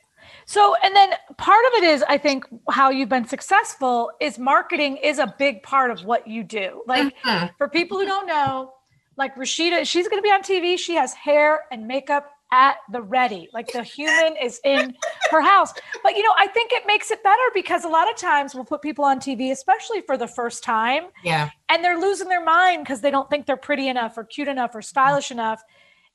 So, 0.47 0.75
and 0.83 0.95
then 0.95 1.09
part 1.37 1.65
of 1.67 1.83
it 1.83 1.83
is, 1.85 2.03
I 2.07 2.17
think, 2.17 2.45
how 2.69 2.89
you've 2.89 3.09
been 3.09 3.27
successful 3.27 4.11
is 4.19 4.37
marketing 4.37 4.97
is 4.97 5.17
a 5.17 5.33
big 5.39 5.63
part 5.63 5.89
of 5.89 6.05
what 6.05 6.27
you 6.27 6.43
do. 6.43 6.83
Like, 6.85 7.15
mm-hmm. 7.23 7.47
for 7.57 7.67
people 7.67 7.97
who 7.97 8.05
don't 8.05 8.27
know, 8.27 8.73
like 9.17 9.35
Rashida, 9.35 9.87
she's 9.87 10.07
going 10.07 10.21
to 10.21 10.23
be 10.23 10.29
on 10.29 10.43
TV. 10.43 10.77
She 10.77 10.95
has 10.95 11.13
hair 11.13 11.61
and 11.71 11.87
makeup 11.87 12.34
at 12.51 12.77
the 12.91 13.01
ready. 13.01 13.49
Like 13.53 13.71
the 13.71 13.83
human 13.83 14.35
is 14.41 14.59
in 14.63 14.95
her 15.31 15.41
house. 15.41 15.73
But 16.03 16.15
you 16.15 16.23
know, 16.23 16.33
I 16.37 16.47
think 16.47 16.71
it 16.71 16.83
makes 16.87 17.11
it 17.11 17.23
better 17.23 17.41
because 17.53 17.83
a 17.83 17.89
lot 17.89 18.09
of 18.09 18.15
times 18.17 18.53
we'll 18.53 18.65
put 18.65 18.81
people 18.81 19.03
on 19.03 19.19
TV, 19.19 19.51
especially 19.51 20.01
for 20.01 20.17
the 20.17 20.27
first 20.27 20.63
time. 20.63 21.05
Yeah. 21.23 21.49
And 21.69 21.83
they're 21.83 21.99
losing 21.99 22.27
their 22.27 22.43
mind 22.43 22.83
because 22.83 23.01
they 23.01 23.11
don't 23.11 23.29
think 23.29 23.45
they're 23.45 23.57
pretty 23.57 23.87
enough 23.87 24.17
or 24.17 24.23
cute 24.23 24.47
enough 24.47 24.75
or 24.75 24.81
stylish 24.81 25.25
mm-hmm. 25.25 25.39
enough. 25.39 25.61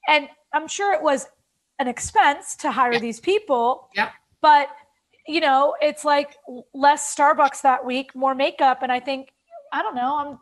And 0.08 0.28
I'm 0.54 0.68
sure 0.68 0.94
it 0.94 1.02
was 1.02 1.26
an 1.78 1.88
expense 1.88 2.56
to 2.56 2.70
hire 2.70 2.92
yep. 2.92 3.02
these 3.02 3.20
people. 3.20 3.88
Yeah. 3.94 4.10
But 4.40 4.68
you 5.26 5.40
know, 5.40 5.76
it's 5.80 6.04
like 6.04 6.36
less 6.74 7.14
Starbucks 7.14 7.62
that 7.62 7.84
week, 7.84 8.14
more 8.14 8.34
makeup. 8.34 8.82
And 8.82 8.90
I 8.90 8.98
think, 8.98 9.32
I 9.72 9.82
don't 9.82 9.94
know, 9.94 10.16
I'm 10.16 10.38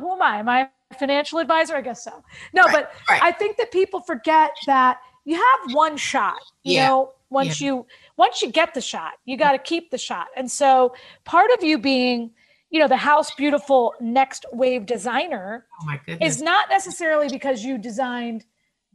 who 0.00 0.12
am 0.12 0.22
I? 0.22 0.38
Am 0.38 0.48
I 0.48 0.68
financial 0.98 1.38
advisor? 1.38 1.76
I 1.76 1.80
guess 1.80 2.04
so. 2.04 2.22
No, 2.52 2.64
Right, 2.64 2.72
but 2.72 2.92
right. 3.08 3.22
I 3.22 3.32
think 3.32 3.56
that 3.58 3.70
people 3.70 4.00
forget 4.00 4.52
that 4.66 4.98
you 5.24 5.36
have 5.36 5.74
one 5.74 5.96
shot. 5.96 6.38
You 6.64 6.74
Yeah, 6.74 6.86
know, 6.88 7.12
once 7.30 7.60
you 7.60 7.86
once 8.16 8.42
you 8.42 8.50
get 8.50 8.74
the 8.74 8.80
shot, 8.80 9.12
you 9.24 9.36
got 9.36 9.52
to 9.52 9.58
keep 9.58 9.90
the 9.90 9.98
shot. 9.98 10.26
And 10.36 10.50
so 10.50 10.94
part 11.24 11.50
of 11.56 11.64
you 11.64 11.78
being, 11.78 12.30
you 12.70 12.78
know, 12.80 12.88
the 12.88 12.96
house 12.96 13.34
beautiful 13.34 13.94
next 14.00 14.44
wave 14.52 14.86
designer 14.86 15.66
Oh 15.82 15.96
is 16.20 16.40
not 16.42 16.68
necessarily 16.68 17.28
because 17.28 17.64
you 17.64 17.78
designed 17.78 18.44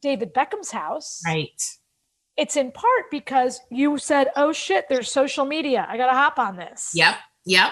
David 0.02 0.34
Beckham's 0.34 0.72
house. 0.72 1.22
right. 1.26 1.62
It's 2.38 2.56
in 2.56 2.72
part 2.72 3.10
because 3.10 3.60
you 3.72 3.98
said, 3.98 4.28
"Oh 4.36 4.54
shit, 4.54 4.86
there's 4.90 5.12
social 5.12 5.44
media. 5.44 5.88
I 5.90 5.98
got 5.98 6.08
to 6.08 6.14
hop 6.14 6.38
on 6.38 6.56
this." 6.56 6.92
Yep. 6.94 7.16
Yep. 7.46 7.72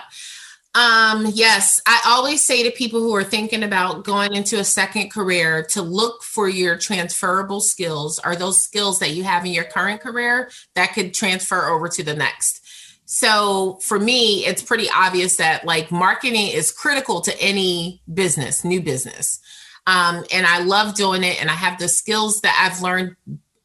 Um, 0.75 1.27
yes, 1.33 1.81
I 1.85 2.01
always 2.05 2.43
say 2.43 2.63
to 2.63 2.71
people 2.71 2.99
who 2.99 3.15
are 3.15 3.23
thinking 3.23 3.63
about 3.63 4.03
going 4.03 4.33
into 4.33 4.59
a 4.59 4.65
second 4.65 5.09
career 5.09 5.63
to 5.69 5.81
look 5.81 6.21
for 6.21 6.49
your 6.49 6.77
transferable 6.77 7.61
skills. 7.61 8.19
Are 8.19 8.35
those 8.35 8.61
skills 8.61 8.99
that 8.99 9.11
you 9.11 9.23
have 9.23 9.45
in 9.45 9.53
your 9.53 9.63
current 9.63 10.01
career 10.01 10.51
that 10.73 10.93
could 10.93 11.13
transfer 11.13 11.69
over 11.69 11.88
to 11.88 12.03
the 12.03 12.13
next? 12.13 12.61
So 13.05 13.79
for 13.83 13.97
me, 13.97 14.45
it's 14.45 14.61
pretty 14.61 14.89
obvious 14.93 15.38
that 15.38 15.63
like 15.63 15.91
marketing 15.91 16.49
is 16.49 16.73
critical 16.73 17.21
to 17.21 17.41
any 17.41 18.01
business, 18.13 18.65
new 18.65 18.81
business. 18.81 19.39
Um, 19.88 20.25
and 20.33 20.45
I 20.45 20.59
love 20.59 20.95
doing 20.95 21.23
it. 21.23 21.39
And 21.39 21.49
I 21.49 21.53
have 21.53 21.79
the 21.79 21.88
skills 21.88 22.41
that 22.41 22.57
I've 22.59 22.81
learned 22.81 23.15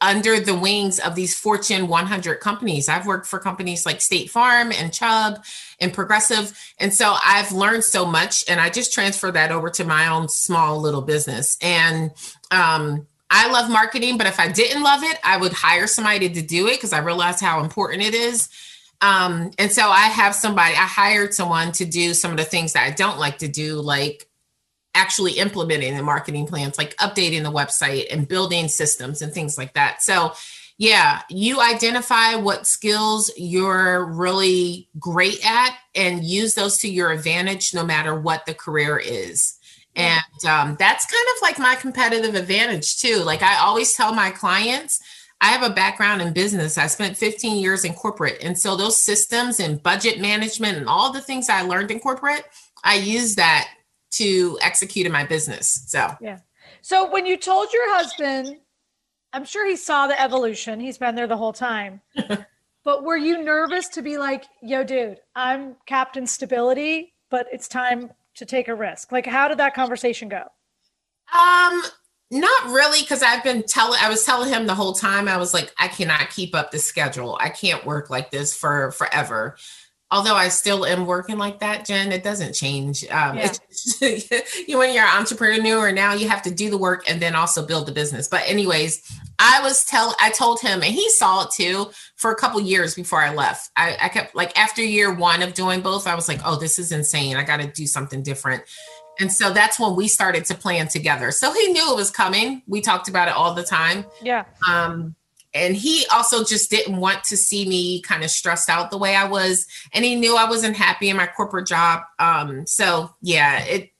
under 0.00 0.40
the 0.40 0.54
wings 0.54 0.98
of 0.98 1.14
these 1.14 1.38
Fortune 1.38 1.88
100 1.88 2.40
companies. 2.40 2.88
I've 2.88 3.06
worked 3.06 3.26
for 3.26 3.38
companies 3.38 3.84
like 3.84 4.00
State 4.00 4.30
Farm 4.30 4.72
and 4.72 4.92
Chubb 4.92 5.44
and 5.78 5.92
Progressive. 5.92 6.58
And 6.78 6.92
so 6.92 7.16
I've 7.24 7.52
learned 7.52 7.84
so 7.84 8.06
much 8.06 8.44
and 8.48 8.60
I 8.60 8.70
just 8.70 8.92
transfer 8.92 9.30
that 9.30 9.52
over 9.52 9.68
to 9.70 9.84
my 9.84 10.08
own 10.08 10.28
small 10.28 10.80
little 10.80 11.02
business. 11.02 11.58
And 11.60 12.12
um, 12.50 13.06
I 13.30 13.50
love 13.50 13.70
marketing, 13.70 14.16
but 14.16 14.26
if 14.26 14.40
I 14.40 14.48
didn't 14.48 14.82
love 14.82 15.02
it, 15.02 15.18
I 15.22 15.36
would 15.36 15.52
hire 15.52 15.86
somebody 15.86 16.30
to 16.30 16.42
do 16.42 16.66
it 16.66 16.76
because 16.76 16.92
I 16.92 16.98
realized 16.98 17.40
how 17.40 17.62
important 17.62 18.02
it 18.02 18.14
is. 18.14 18.48
Um, 19.02 19.50
and 19.58 19.70
so 19.70 19.88
I 19.88 20.06
have 20.06 20.34
somebody, 20.34 20.74
I 20.74 20.86
hired 20.86 21.32
someone 21.34 21.72
to 21.72 21.84
do 21.84 22.12
some 22.14 22.30
of 22.30 22.36
the 22.36 22.44
things 22.44 22.72
that 22.72 22.84
I 22.84 22.90
don't 22.90 23.18
like 23.18 23.38
to 23.38 23.48
do, 23.48 23.80
like 23.80 24.26
actually 25.00 25.32
implementing 25.32 25.96
the 25.96 26.02
marketing 26.02 26.46
plans, 26.46 26.76
like 26.76 26.94
updating 26.96 27.42
the 27.42 27.50
website 27.50 28.06
and 28.12 28.28
building 28.28 28.68
systems 28.68 29.22
and 29.22 29.32
things 29.32 29.56
like 29.56 29.72
that. 29.72 30.02
So, 30.02 30.32
yeah, 30.76 31.22
you 31.30 31.60
identify 31.60 32.34
what 32.34 32.66
skills 32.66 33.30
you're 33.36 34.04
really 34.04 34.88
great 34.98 35.44
at 35.44 35.76
and 35.94 36.24
use 36.24 36.54
those 36.54 36.78
to 36.78 36.88
your 36.88 37.12
advantage 37.12 37.74
no 37.74 37.84
matter 37.84 38.18
what 38.18 38.44
the 38.46 38.54
career 38.54 38.98
is. 38.98 39.58
And 39.96 40.44
um, 40.48 40.76
that's 40.78 41.06
kind 41.06 41.26
of 41.34 41.42
like 41.42 41.58
my 41.58 41.74
competitive 41.74 42.34
advantage 42.34 43.00
too. 43.00 43.16
Like 43.24 43.42
I 43.42 43.58
always 43.58 43.94
tell 43.94 44.14
my 44.14 44.30
clients, 44.30 45.00
I 45.40 45.48
have 45.48 45.62
a 45.62 45.74
background 45.74 46.22
in 46.22 46.32
business. 46.32 46.78
I 46.78 46.86
spent 46.86 47.16
15 47.16 47.58
years 47.58 47.84
in 47.84 47.94
corporate. 47.94 48.38
And 48.42 48.58
so 48.58 48.76
those 48.76 48.96
systems 48.96 49.60
and 49.60 49.82
budget 49.82 50.20
management 50.20 50.76
and 50.78 50.88
all 50.88 51.12
the 51.12 51.22
things 51.22 51.48
I 51.48 51.62
learned 51.62 51.90
in 51.90 52.00
corporate, 52.00 52.44
I 52.84 52.96
use 52.96 53.34
that 53.36 53.68
to 54.12 54.58
execute 54.60 55.06
in 55.06 55.12
my 55.12 55.24
business. 55.24 55.84
So, 55.86 56.14
yeah. 56.20 56.38
So 56.82 57.10
when 57.10 57.26
you 57.26 57.36
told 57.36 57.72
your 57.72 57.94
husband, 57.94 58.56
I'm 59.32 59.44
sure 59.44 59.66
he 59.66 59.76
saw 59.76 60.06
the 60.06 60.20
evolution. 60.20 60.80
He's 60.80 60.98
been 60.98 61.14
there 61.14 61.26
the 61.26 61.36
whole 61.36 61.52
time. 61.52 62.00
but 62.84 63.04
were 63.04 63.16
you 63.16 63.42
nervous 63.42 63.88
to 63.90 64.02
be 64.02 64.18
like, 64.18 64.44
"Yo, 64.62 64.82
dude, 64.84 65.18
I'm 65.36 65.76
Captain 65.86 66.26
Stability, 66.26 67.14
but 67.30 67.46
it's 67.52 67.68
time 67.68 68.10
to 68.34 68.44
take 68.44 68.68
a 68.68 68.74
risk." 68.74 69.12
Like, 69.12 69.26
how 69.26 69.48
did 69.48 69.58
that 69.58 69.74
conversation 69.74 70.28
go? 70.28 70.44
um, 71.32 71.82
not 72.30 72.70
really, 72.70 73.00
because 73.00 73.22
I've 73.22 73.42
been 73.42 73.64
telling, 73.64 73.98
I 74.00 74.08
was 74.08 74.24
telling 74.24 74.50
him 74.50 74.66
the 74.66 74.74
whole 74.74 74.92
time, 74.92 75.28
I 75.28 75.36
was 75.36 75.52
like, 75.52 75.72
I 75.78 75.88
cannot 75.88 76.30
keep 76.30 76.54
up 76.54 76.70
the 76.70 76.78
schedule. 76.78 77.36
I 77.40 77.48
can't 77.48 77.84
work 77.84 78.10
like 78.10 78.30
this 78.30 78.56
for 78.56 78.92
forever. 78.92 79.56
Although 80.12 80.34
I 80.34 80.48
still 80.48 80.84
am 80.84 81.06
working 81.06 81.38
like 81.38 81.60
that, 81.60 81.84
Jen, 81.84 82.10
it 82.10 82.24
doesn't 82.24 82.52
change. 82.54 83.04
Um, 83.10 83.36
Yeah. 83.38 83.52
you 84.66 84.78
when 84.78 84.92
you're 84.92 85.04
an 85.04 85.18
entrepreneur 85.18 85.92
now, 85.92 86.14
you 86.14 86.28
have 86.28 86.42
to 86.42 86.50
do 86.50 86.68
the 86.68 86.78
work 86.78 87.04
and 87.08 87.22
then 87.22 87.36
also 87.36 87.64
build 87.64 87.86
the 87.86 87.92
business. 87.92 88.26
But 88.26 88.42
anyways, 88.46 89.02
I 89.38 89.60
was 89.62 89.84
tell 89.84 90.16
I 90.20 90.30
told 90.30 90.60
him, 90.60 90.82
and 90.82 90.92
he 90.92 91.08
saw 91.10 91.44
it 91.44 91.50
too 91.52 91.90
for 92.16 92.32
a 92.32 92.34
couple 92.34 92.60
years 92.60 92.94
before 92.94 93.20
I 93.20 93.32
left. 93.32 93.70
I, 93.76 93.96
I 94.00 94.08
kept 94.08 94.34
like 94.34 94.58
after 94.58 94.82
year 94.82 95.14
one 95.14 95.42
of 95.42 95.54
doing 95.54 95.80
both, 95.80 96.06
I 96.06 96.14
was 96.14 96.28
like, 96.28 96.40
oh, 96.44 96.56
this 96.56 96.78
is 96.78 96.92
insane. 96.92 97.36
I 97.36 97.44
got 97.44 97.60
to 97.60 97.68
do 97.68 97.86
something 97.86 98.22
different. 98.22 98.64
And 99.20 99.30
so 99.30 99.52
that's 99.52 99.78
when 99.78 99.96
we 99.96 100.08
started 100.08 100.44
to 100.46 100.54
plan 100.54 100.88
together. 100.88 101.30
So 101.30 101.52
he 101.52 101.68
knew 101.68 101.92
it 101.92 101.96
was 101.96 102.10
coming. 102.10 102.62
We 102.66 102.80
talked 102.80 103.08
about 103.08 103.28
it 103.28 103.34
all 103.34 103.54
the 103.54 103.62
time. 103.62 104.06
Yeah. 104.22 104.44
Um, 104.68 105.14
and 105.54 105.74
he 105.76 106.04
also 106.12 106.44
just 106.44 106.70
didn't 106.70 106.96
want 106.98 107.24
to 107.24 107.36
see 107.36 107.68
me 107.68 108.00
kind 108.02 108.22
of 108.24 108.30
stressed 108.30 108.68
out 108.68 108.90
the 108.90 108.98
way 108.98 109.16
I 109.16 109.24
was. 109.26 109.66
And 109.92 110.04
he 110.04 110.14
knew 110.16 110.36
I 110.36 110.48
wasn't 110.48 110.76
happy 110.76 111.08
in 111.10 111.16
my 111.16 111.26
corporate 111.26 111.66
job. 111.66 112.02
Um, 112.18 112.66
so 112.66 113.10
yeah, 113.22 113.64
it 113.64 113.90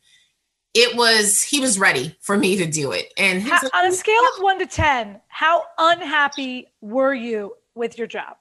it 0.75 0.97
was 0.97 1.43
he 1.43 1.59
was 1.61 1.79
ready 1.79 2.17
for 2.21 2.37
me 2.39 2.57
to 2.57 2.67
do 2.67 2.93
it. 2.93 3.13
And 3.17 3.43
How, 3.43 3.59
on 3.75 3.87
a 3.87 3.93
scale 3.93 4.23
of 4.37 4.43
one 4.43 4.59
to 4.61 4.67
ten, 4.67 5.21
how 5.29 5.65
unhappy 5.79 6.69
were 6.81 7.13
you 7.15 7.55
with 7.75 7.99
your 7.99 8.07
job? 8.07 8.37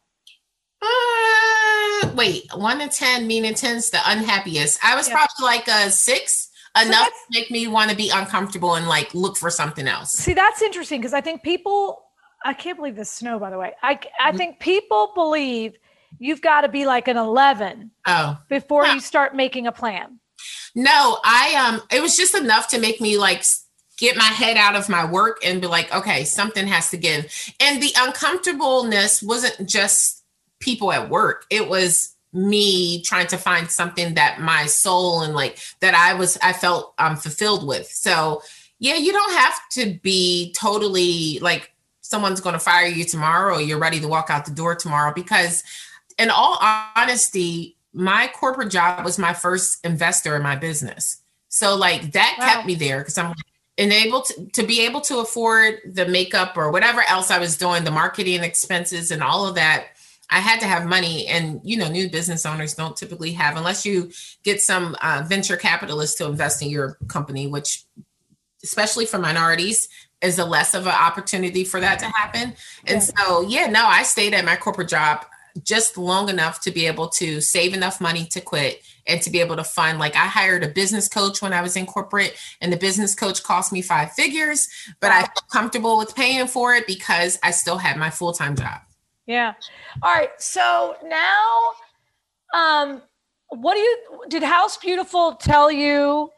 uh, 0.82 2.12
wait, 2.16 2.44
one 2.56 2.80
to 2.80 2.88
ten, 2.88 3.28
meaning 3.28 3.54
ten's 3.54 3.90
the 3.90 4.00
unhappiest. 4.06 4.80
I 4.84 4.96
was 4.96 5.08
Yeah. 5.08 5.16
probably 5.16 5.44
like 5.58 5.68
a 5.68 5.92
six, 5.92 6.50
enough 6.76 6.92
that's- 6.92 7.10
to 7.32 7.40
make 7.40 7.52
me 7.52 7.68
want 7.68 7.90
to 7.92 7.98
be 7.98 8.10
uncomfortable 8.10 8.76
and 8.76 8.88
like 8.88 9.14
look 9.14 9.38
for 9.38 9.50
something 9.50 9.88
else. 9.88 10.12
See, 10.12 10.34
that's 10.34 10.62
interesting 10.62 11.02
because 11.02 11.14
I 11.14 11.22
think 11.22 11.44
people, 11.44 12.04
I 12.44 12.54
can't 12.54 12.78
believe 12.78 12.96
the 12.96 13.06
snow, 13.06 13.40
by 13.40 13.50
the 13.50 13.58
way. 13.58 13.74
I, 13.84 13.96
Mm-hmm. 13.96 14.08
I 14.22 14.32
think 14.38 14.60
people 14.60 15.12
believe 15.16 15.76
you've 16.20 16.42
got 16.42 16.62
to 16.62 16.70
be 16.70 16.86
like 16.86 17.08
an 17.08 17.18
11 17.18 17.92
Oh. 18.08 18.38
before 18.50 18.86
Yeah. 18.86 18.94
you 18.96 19.00
start 19.00 19.36
making 19.36 19.68
a 19.68 19.72
plan. 19.72 20.20
No, 20.76 21.18
I 21.24 21.56
um 21.56 21.82
it 21.92 22.02
was 22.02 22.16
just 22.16 22.36
enough 22.36 22.68
to 22.70 22.80
make 22.80 23.02
me 23.02 23.18
like 23.18 23.44
get 23.98 24.16
my 24.16 24.24
head 24.24 24.56
out 24.56 24.76
of 24.76 24.88
my 24.88 25.04
work 25.10 25.40
and 25.46 25.60
be 25.60 25.68
like, 25.68 25.94
okay, 25.94 26.24
something 26.24 26.68
has 26.68 26.90
to 26.92 26.98
give. 26.98 27.26
And 27.60 27.82
the 27.84 27.94
uncomfortableness 27.98 29.22
wasn't 29.22 29.68
just 29.68 30.24
people 30.60 30.92
at 30.92 31.10
work. 31.10 31.46
It 31.50 31.68
was 31.70 32.16
me 32.32 33.02
trying 33.04 33.28
to 33.28 33.38
find 33.38 33.70
something 33.72 34.14
that 34.14 34.40
my 34.40 34.66
soul 34.68 35.22
and 35.22 35.34
like 35.34 35.60
that 35.82 35.96
I 35.96 36.14
was 36.14 36.38
I 36.42 36.54
felt 36.54 36.94
um 36.98 37.16
fulfilled 37.18 37.68
with. 37.68 37.88
So, 37.88 38.42
yeah, 38.80 38.96
you 38.96 39.12
don't 39.12 39.34
have 39.34 39.56
to 39.72 40.00
be 40.02 40.54
totally 40.58 41.40
like 41.40 41.72
someone's 42.10 42.42
going 42.42 42.54
to 42.54 42.60
fire 42.60 42.88
you 42.88 43.06
tomorrow 43.06 43.56
or 43.58 43.62
you're 43.62 43.78
ready 43.78 44.00
to 44.00 44.08
walk 44.08 44.32
out 44.32 44.44
the 44.44 44.52
door 44.52 44.74
tomorrow 44.74 45.14
because 45.14 45.64
in 46.18 46.32
all 46.32 46.58
honesty, 46.96 47.78
my 47.94 48.32
corporate 48.34 48.72
job 48.72 49.06
was 49.06 49.20
my 49.20 49.32
first 49.32 49.86
investor 49.86 50.36
in 50.36 50.42
my 50.42 50.56
business. 50.56 51.22
So 51.50 51.76
like 51.76 52.14
that 52.14 52.36
Wow. 52.40 52.46
kept 52.46 52.66
me 52.66 52.74
there 52.74 53.00
because 53.00 53.20
I'm 53.20 53.36
enabled 53.78 54.26
to, 54.26 54.46
to 54.48 54.64
be 54.64 54.82
able 54.82 55.02
to 55.02 55.20
afford 55.20 55.82
the 55.86 56.08
makeup 56.08 56.58
or 56.58 56.72
whatever 56.72 57.04
else 57.08 57.30
I 57.30 57.38
was 57.38 57.58
doing, 57.58 57.84
the 57.84 57.92
marketing 57.92 58.44
expenses 58.44 59.12
and 59.12 59.22
all 59.22 59.48
of 59.48 59.54
that. 59.56 59.90
I 60.32 60.40
had 60.40 60.60
to 60.62 60.68
have 60.68 60.86
money, 60.86 61.26
and 61.26 61.60
you 61.64 61.76
know, 61.76 61.88
new 61.90 62.08
business 62.08 62.46
owners 62.46 62.76
don't 62.76 62.96
typically 62.96 63.32
have 63.34 63.58
unless 63.58 63.84
you 63.84 64.12
get 64.44 64.62
some 64.62 64.96
uh, 65.02 65.24
venture 65.28 65.58
capitalists 65.58 66.18
to 66.20 66.26
invest 66.26 66.62
in 66.62 66.70
your 66.70 67.00
company, 67.08 67.48
which, 67.48 67.84
especially 68.64 69.08
for 69.08 69.18
minorities, 69.18 69.90
is 70.22 70.38
a 70.40 70.46
less 70.46 70.74
of 70.74 70.86
an 70.86 70.94
opportunity 70.94 71.64
for 71.64 71.80
that 71.80 72.00
to 72.00 72.06
happen. 72.06 72.54
And 72.86 73.02
so, 73.02 73.42
yeah, 73.42 73.68
no, 73.68 73.86
I 73.86 74.04
stayed 74.04 74.34
at 74.34 74.46
my 74.46 74.56
corporate 74.56 74.90
job 74.90 75.26
just 75.64 75.98
long 75.98 76.30
enough 76.30 76.62
to 76.62 76.72
be 76.72 76.86
able 76.88 77.10
to 77.10 77.42
save 77.42 77.74
enough 77.74 78.00
money 78.00 78.26
to 78.26 78.42
quit 78.42 78.82
and 79.08 79.22
to 79.22 79.30
be 79.30 79.40
able 79.40 79.56
to 79.56 79.64
fund 79.64 79.98
like 79.98 80.16
I 80.16 80.28
hired 80.28 80.64
a 80.64 80.68
business 80.68 81.08
coach 81.08 81.42
when 81.42 81.54
I 81.54 81.62
was 81.62 81.76
in 81.76 81.86
corporate 81.86 82.38
and 82.62 82.72
the 82.72 82.78
business 82.78 83.16
coach 83.16 83.44
cost 83.44 83.72
me 83.72 83.82
five 83.82 84.12
figures, 84.12 84.68
but 85.00 85.12
I 85.12 85.22
felt 85.22 85.50
comfortable 85.52 85.98
with 85.98 86.16
paying 86.16 86.48
for 86.48 86.76
it 86.76 86.86
because 86.86 87.40
I 87.42 87.52
still 87.52 87.78
had 87.78 87.98
my 87.98 88.10
full-time 88.10 88.56
job. 88.56 88.82
Yeah. 89.26 89.54
All 90.02 90.14
right. 90.14 90.30
So 90.38 90.96
now, 91.04 91.60
um, 92.54 93.02
what 93.50 93.74
do 93.74 93.80
you, 93.80 93.98
did 94.30 94.44
House 94.44 94.78
Beautiful 94.78 95.36
tell 95.36 95.72
you 95.72 96.30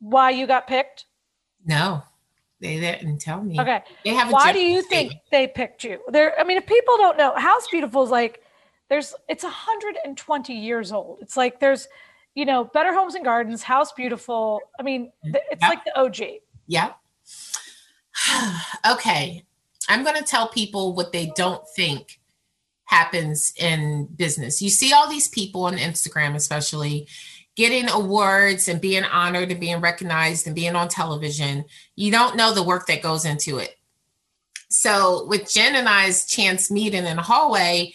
why 0.00 0.30
you 0.30 0.46
got 0.46 0.66
picked? 0.66 1.06
No, 1.64 2.02
they 2.62 2.78
didn't 2.78 3.18
tell 3.18 3.42
me. 3.42 3.60
Okay. 3.60 3.82
They 4.04 4.10
have 4.10 4.28
a 4.28 4.32
Why 4.32 4.52
do 4.52 4.60
you 4.60 4.82
think 4.82 5.14
they 5.30 5.48
picked 5.48 5.82
you? 5.82 5.98
There, 6.08 6.38
I 6.38 6.44
mean, 6.44 6.56
if 6.56 6.66
people 6.66 6.96
don't 6.96 7.18
know, 7.18 7.34
House 7.34 7.66
Beautiful 7.68 8.04
is 8.04 8.10
like 8.10 8.40
there's 8.88 9.14
it's 9.28 9.42
120 9.42 10.54
years 10.54 10.92
old. 10.92 11.18
It's 11.20 11.36
like 11.36 11.58
there's, 11.58 11.88
you 12.34 12.44
know, 12.44 12.64
Better 12.64 12.94
Homes 12.94 13.16
and 13.16 13.24
Gardens, 13.24 13.62
House 13.64 13.92
Beautiful. 13.92 14.60
I 14.78 14.84
mean, 14.84 15.12
mm-hmm. 15.26 15.34
it's 15.50 15.60
Yeah. 15.60 15.68
like 15.68 15.84
the 15.84 15.98
OG. 15.98 16.40
Yep. 16.68 16.96
okay. 18.90 19.44
I'm 19.88 20.04
going 20.04 20.16
to 20.16 20.24
tell 20.24 20.48
people 20.48 20.94
what 20.94 21.12
they 21.12 21.32
don't 21.34 21.68
think 21.74 22.20
happens 22.84 23.52
in 23.56 24.06
business. 24.14 24.62
You 24.62 24.70
see 24.70 24.92
all 24.92 25.10
these 25.10 25.26
people 25.26 25.64
on 25.64 25.76
Instagram, 25.76 26.36
especially, 26.36 27.08
getting 27.56 27.88
awards 27.88 28.68
and 28.68 28.80
being 28.80 29.04
honored 29.04 29.50
and 29.50 29.60
being 29.60 29.80
recognized 29.80 30.46
and 30.46 30.56
being 30.56 30.74
on 30.74 30.88
television, 30.88 31.64
you 31.96 32.10
don't 32.10 32.36
know 32.36 32.54
the 32.54 32.62
work 32.62 32.86
that 32.86 33.02
goes 33.02 33.24
into 33.24 33.58
it. 33.58 33.78
So 34.70 35.26
with 35.26 35.52
Jen 35.52 35.74
and 35.74 35.88
I's 35.88 36.26
chance 36.26 36.70
meeting 36.70 37.04
in 37.04 37.16
the 37.16 37.22
hallway, 37.22 37.92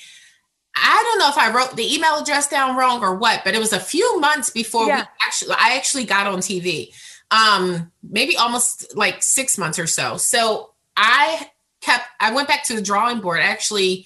I 0.75 1.03
don't 1.03 1.19
know 1.19 1.29
if 1.29 1.37
I 1.37 1.55
wrote 1.55 1.75
the 1.75 1.93
email 1.93 2.17
address 2.19 2.47
down 2.47 2.75
wrong 2.75 3.03
or 3.03 3.15
what, 3.15 3.41
but 3.43 3.55
it 3.55 3.59
was 3.59 3.73
a 3.73 3.79
few 3.79 4.19
months 4.19 4.51
before 4.51 4.87
yeah. 4.87 4.97
we 4.97 5.03
actually 5.25 5.55
I 5.57 5.75
actually 5.75 6.05
got 6.05 6.27
on 6.27 6.39
TV. 6.39 6.93
Um, 7.31 7.91
maybe 8.03 8.37
almost 8.37 8.95
like 8.95 9.21
six 9.21 9.57
months 9.57 9.79
or 9.79 9.87
so. 9.87 10.17
So 10.17 10.71
I 10.95 11.49
kept 11.81 12.05
I 12.19 12.31
went 12.33 12.47
back 12.47 12.63
to 12.65 12.75
the 12.75 12.81
drawing 12.81 13.21
board. 13.21 13.39
I 13.39 13.45
actually 13.45 14.05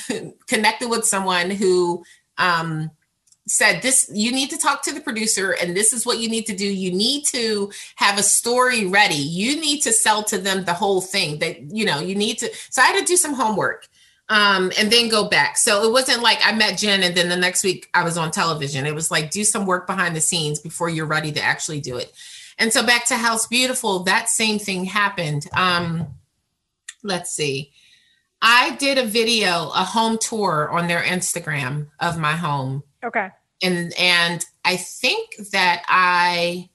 connected 0.46 0.88
with 0.88 1.04
someone 1.04 1.50
who 1.50 2.04
um 2.38 2.90
said 3.52 3.82
this 3.82 4.10
you 4.14 4.32
need 4.32 4.48
to 4.48 4.56
talk 4.56 4.82
to 4.82 4.94
the 4.94 5.00
producer 5.00 5.50
and 5.50 5.76
this 5.76 5.92
is 5.92 6.06
what 6.06 6.18
you 6.18 6.28
need 6.28 6.46
to 6.46 6.56
do. 6.56 6.64
You 6.66 6.90
need 6.90 7.24
to 7.26 7.70
have 7.96 8.18
a 8.18 8.22
story 8.22 8.86
ready. 8.86 9.14
You 9.14 9.60
need 9.60 9.80
to 9.82 9.92
sell 9.92 10.22
to 10.24 10.38
them 10.38 10.64
the 10.64 10.72
whole 10.72 11.02
thing 11.02 11.38
that 11.40 11.70
you 11.70 11.84
know 11.84 12.00
you 12.00 12.14
need 12.14 12.38
to 12.38 12.50
so 12.70 12.80
i 12.80 12.86
had 12.86 12.98
to 12.98 13.04
do 13.04 13.16
some 13.16 13.34
homework 13.34 13.88
um 14.30 14.72
and 14.78 14.90
then 14.90 15.10
go 15.10 15.28
back. 15.28 15.58
So 15.58 15.84
it 15.84 15.92
wasn't 15.92 16.22
like 16.22 16.38
i 16.42 16.52
met 16.52 16.78
jen 16.78 17.02
and 17.02 17.14
then 17.14 17.28
the 17.28 17.36
next 17.36 17.62
week 17.62 17.90
i 17.92 18.02
was 18.02 18.16
on 18.16 18.30
television. 18.30 18.86
It 18.86 18.94
was 18.94 19.10
like 19.10 19.30
do 19.30 19.44
some 19.44 19.66
work 19.66 19.86
behind 19.86 20.16
the 20.16 20.22
scenes 20.22 20.58
before 20.58 20.88
you're 20.88 21.04
ready 21.04 21.30
to 21.32 21.42
actually 21.42 21.82
do 21.82 21.98
it. 21.98 22.10
And 22.56 22.72
so 22.72 22.86
back 22.86 23.06
to 23.08 23.16
house 23.16 23.46
beautiful 23.46 24.04
that 24.04 24.30
same 24.30 24.58
thing 24.60 24.86
happened. 24.86 25.46
Um 25.52 26.06
let's 27.02 27.30
see. 27.32 27.72
I 28.40 28.76
did 28.76 28.96
a 28.96 29.04
video 29.04 29.68
a 29.74 29.84
home 29.84 30.16
tour 30.16 30.70
on 30.70 30.88
their 30.88 31.02
instagram 31.02 31.88
of 32.00 32.18
my 32.18 32.32
home. 32.32 32.82
Okay. 33.04 33.28
And 33.62 33.92
and 33.98 34.44
I 34.64 34.76
think 34.76 35.36
that 35.52 35.82
I 35.88 36.70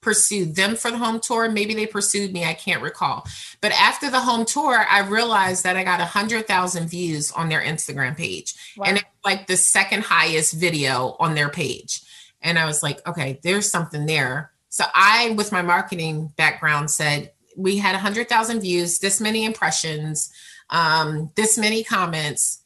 pursued 0.00 0.56
them 0.56 0.74
for 0.76 0.90
the 0.90 0.98
home 0.98 1.20
tour. 1.20 1.48
Maybe 1.48 1.74
they 1.74 1.86
pursued 1.86 2.32
me. 2.32 2.44
I 2.44 2.54
can't 2.54 2.82
recall. 2.82 3.24
But 3.60 3.72
after 3.72 4.10
the 4.10 4.20
home 4.20 4.44
tour, 4.44 4.84
I 4.90 5.00
realized 5.00 5.64
that 5.64 5.76
I 5.76 5.84
got 5.84 6.00
a 6.00 6.04
hundred 6.04 6.46
thousand 6.46 6.88
views 6.88 7.30
on 7.30 7.48
their 7.48 7.62
Instagram 7.62 8.16
page, 8.16 8.54
wow. 8.76 8.86
and 8.88 8.96
it's 8.98 9.06
like 9.24 9.46
the 9.46 9.56
second 9.56 10.02
highest 10.02 10.54
video 10.54 11.16
on 11.20 11.34
their 11.34 11.48
page. 11.48 12.02
And 12.42 12.58
I 12.58 12.66
was 12.66 12.82
like, 12.82 13.06
okay, 13.06 13.38
there's 13.42 13.70
something 13.70 14.06
there. 14.06 14.50
So 14.68 14.84
I, 14.94 15.30
with 15.36 15.52
my 15.52 15.62
marketing 15.62 16.32
background, 16.36 16.90
said 16.90 17.30
we 17.56 17.78
had 17.78 17.94
a 17.94 17.98
hundred 17.98 18.28
thousand 18.28 18.60
views, 18.60 18.98
this 18.98 19.20
many 19.20 19.44
impressions, 19.44 20.32
um, 20.70 21.30
this 21.36 21.56
many 21.56 21.84
comments 21.84 22.61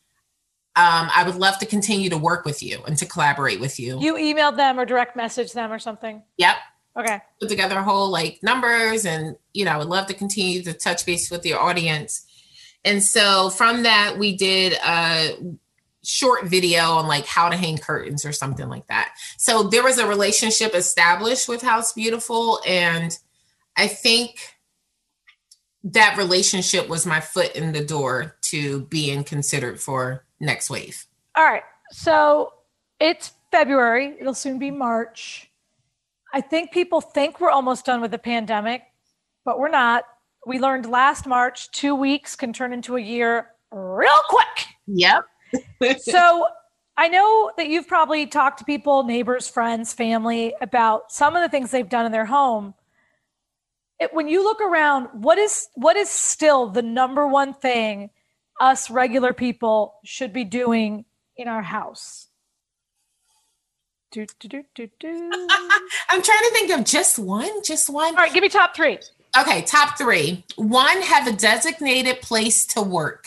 um, 0.76 1.08
I 1.14 1.24
would 1.24 1.36
love 1.36 1.58
to 1.58 1.66
continue 1.66 2.10
to 2.10 2.18
work 2.18 2.44
with 2.44 2.62
you 2.62 2.82
and 2.86 2.98
to 2.98 3.06
collaborate 3.06 3.60
with 3.60 3.80
you. 3.80 3.98
You 3.98 4.14
emailed 4.14 4.56
them 4.56 4.78
or 4.78 4.84
direct 4.84 5.16
message 5.16 5.52
them 5.52 5.72
or 5.72 5.78
something? 5.78 6.22
Yep. 6.36 6.56
Okay. 6.98 7.20
Put 7.40 7.48
together 7.48 7.78
a 7.78 7.82
whole 7.82 8.10
like 8.10 8.40
numbers 8.42 9.06
and, 9.06 9.36
you 9.54 9.64
know, 9.64 9.70
I 9.70 9.78
would 9.78 9.88
love 9.88 10.06
to 10.08 10.14
continue 10.14 10.62
to 10.64 10.74
touch 10.74 11.06
base 11.06 11.30
with 11.30 11.46
your 11.46 11.58
audience. 11.58 12.26
And 12.84 13.02
so 13.02 13.48
from 13.48 13.84
that, 13.84 14.16
we 14.18 14.36
did 14.36 14.74
a 14.86 15.38
short 16.04 16.44
video 16.44 16.82
on 16.82 17.06
like 17.06 17.24
how 17.24 17.48
to 17.48 17.56
hang 17.56 17.78
curtains 17.78 18.26
or 18.26 18.32
something 18.32 18.68
like 18.68 18.86
that. 18.88 19.14
So 19.38 19.62
there 19.62 19.82
was 19.82 19.96
a 19.96 20.06
relationship 20.06 20.74
established 20.74 21.48
with 21.48 21.62
House 21.62 21.94
Beautiful. 21.94 22.60
And 22.66 23.18
I 23.78 23.88
think 23.88 24.56
that 25.84 26.18
relationship 26.18 26.86
was 26.88 27.06
my 27.06 27.20
foot 27.20 27.56
in 27.56 27.72
the 27.72 27.84
door 27.84 28.36
to 28.42 28.82
being 28.82 29.24
considered 29.24 29.80
for 29.80 30.25
next 30.40 30.70
wave. 30.70 31.07
All 31.37 31.44
right. 31.44 31.62
So 31.90 32.53
it's 33.01 33.33
February, 33.51 34.16
it'll 34.20 34.35
soon 34.35 34.59
be 34.59 34.70
March. 34.70 35.51
I 36.33 36.40
think 36.40 36.72
people 36.72 37.01
think 37.01 37.40
we're 37.40 37.51
almost 37.51 37.87
done 37.87 38.01
with 38.01 38.11
the 38.11 38.18
pandemic, 38.18 38.83
but 39.44 39.59
we're 39.59 39.68
not. 39.68 40.05
We 40.46 40.59
learned 40.59 40.87
last 40.87 41.27
March 41.27 41.70
two 41.70 41.94
weeks 41.94 42.37
can 42.37 42.53
turn 42.53 42.72
into 42.72 42.96
a 42.96 43.01
year 43.01 43.49
real 43.72 44.18
quick. 44.29 44.66
Yep. 44.87 45.25
so 46.01 46.46
I 46.96 47.09
know 47.09 47.53
that 47.57 47.68
you've 47.68 47.88
probably 47.88 48.27
talked 48.27 48.59
to 48.59 48.64
people, 48.64 49.05
neighbors, 49.05 49.49
friends, 49.49 49.92
family 49.92 50.55
about 50.61 51.12
some 51.12 51.37
of 51.37 51.42
the 51.42 51.49
things 51.49 51.70
they've 51.70 51.88
done 51.88 52.07
in 52.07 52.12
their 52.12 52.27
home. 52.27 52.75
It, 53.99 54.12
when 54.12 54.29
you 54.29 54.42
look 54.44 54.61
around, 54.61 55.09
what 55.12 55.38
is 55.38 55.68
what 55.75 55.96
is 55.96 56.11
still 56.11 56.68
the 56.68 56.83
number 56.83 57.27
one 57.27 57.55
thing 57.55 58.11
us 58.61 58.90
regular 58.90 59.33
people 59.33 59.95
should 60.05 60.33
be 60.33 60.45
doing 60.45 61.05
in 61.37 61.49
our 61.49 61.62
house? 61.62 62.29
Do, 64.12 64.27
do, 64.40 64.62
do, 64.75 64.88
I'm 65.03 66.23
trying 66.23 66.23
to 66.23 66.51
think 66.53 66.71
of 66.71 66.85
just 66.85 67.19
one, 67.19 67.62
just 67.62 67.90
one. 67.90 68.14
All 68.14 68.23
right, 68.23 68.33
give 68.33 68.42
me 68.42 68.49
top 68.49 68.75
three. 68.75 68.99
Okay, 69.38 69.62
top 69.62 69.99
three. 69.99 70.45
One, 70.57 71.03
have 71.03 71.27
a 71.27 71.33
designated 71.33 72.23
place 72.23 72.66
to 72.69 72.81
work. 72.81 73.27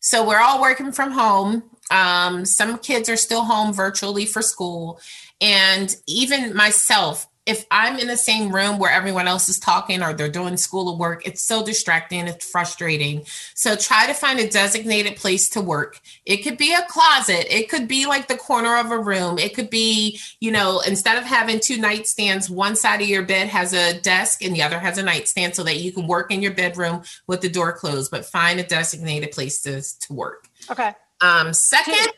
So 0.00 0.26
we're 0.26 0.40
all 0.40 0.60
working 0.60 0.92
from 0.92 1.12
home. 1.12 1.62
Um, 1.90 2.44
some 2.44 2.78
kids 2.78 3.08
are 3.08 3.16
still 3.16 3.44
home 3.44 3.72
virtually 3.72 4.26
for 4.26 4.42
school. 4.42 5.00
And 5.40 5.94
even 6.06 6.54
myself, 6.54 7.26
if 7.46 7.64
I'm 7.70 7.98
in 7.98 8.06
the 8.06 8.16
same 8.16 8.54
room 8.54 8.78
where 8.78 8.90
everyone 8.90 9.26
else 9.26 9.48
is 9.48 9.58
talking 9.58 10.02
or 10.02 10.12
they're 10.12 10.28
doing 10.28 10.56
school 10.56 10.90
or 10.90 10.96
work, 10.96 11.26
it's 11.26 11.42
so 11.42 11.64
distracting, 11.64 12.26
it's 12.26 12.48
frustrating. 12.48 13.24
So 13.54 13.76
try 13.76 14.06
to 14.06 14.14
find 14.14 14.38
a 14.38 14.48
designated 14.48 15.16
place 15.16 15.48
to 15.50 15.60
work. 15.60 16.00
It 16.26 16.38
could 16.38 16.58
be 16.58 16.74
a 16.74 16.84
closet, 16.86 17.52
it 17.54 17.68
could 17.68 17.88
be 17.88 18.06
like 18.06 18.28
the 18.28 18.36
corner 18.36 18.76
of 18.76 18.90
a 18.90 18.98
room, 18.98 19.38
it 19.38 19.54
could 19.54 19.70
be, 19.70 20.20
you 20.40 20.52
know, 20.52 20.80
instead 20.80 21.16
of 21.16 21.24
having 21.24 21.60
two 21.60 21.78
nightstands, 21.78 22.50
one 22.50 22.76
side 22.76 23.00
of 23.00 23.08
your 23.08 23.24
bed 23.24 23.48
has 23.48 23.72
a 23.72 23.98
desk 24.00 24.44
and 24.44 24.54
the 24.54 24.62
other 24.62 24.78
has 24.78 24.98
a 24.98 25.02
nightstand 25.02 25.54
so 25.54 25.64
that 25.64 25.78
you 25.78 25.92
can 25.92 26.06
work 26.06 26.30
in 26.30 26.42
your 26.42 26.54
bedroom 26.54 27.02
with 27.26 27.40
the 27.40 27.48
door 27.48 27.72
closed, 27.72 28.10
but 28.10 28.26
find 28.26 28.60
a 28.60 28.64
designated 28.64 29.32
place 29.32 29.62
to, 29.62 29.80
to 30.00 30.12
work. 30.12 30.46
Okay. 30.70 30.92
Um, 31.22 31.52
second, 31.52 32.12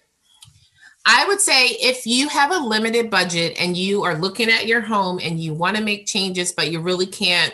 I 1.05 1.27
would 1.27 1.41
say 1.41 1.67
if 1.67 2.07
you 2.07 2.29
have 2.29 2.53
a 2.53 2.59
limited 2.59 3.11
budget 3.11 3.57
and 3.59 3.77
you 3.77 4.05
are 4.05 4.15
looking 4.15 4.49
at 4.49 4.67
your 4.67 4.81
home 4.81 5.19
and 5.23 5.41
you 5.41 5.53
want 5.53 5.77
to 5.77 5.83
make 5.83 6.07
changes, 6.07 6.53
but 6.53 6.71
you 6.71 6.81
really 6.81 7.07
can't 7.07 7.53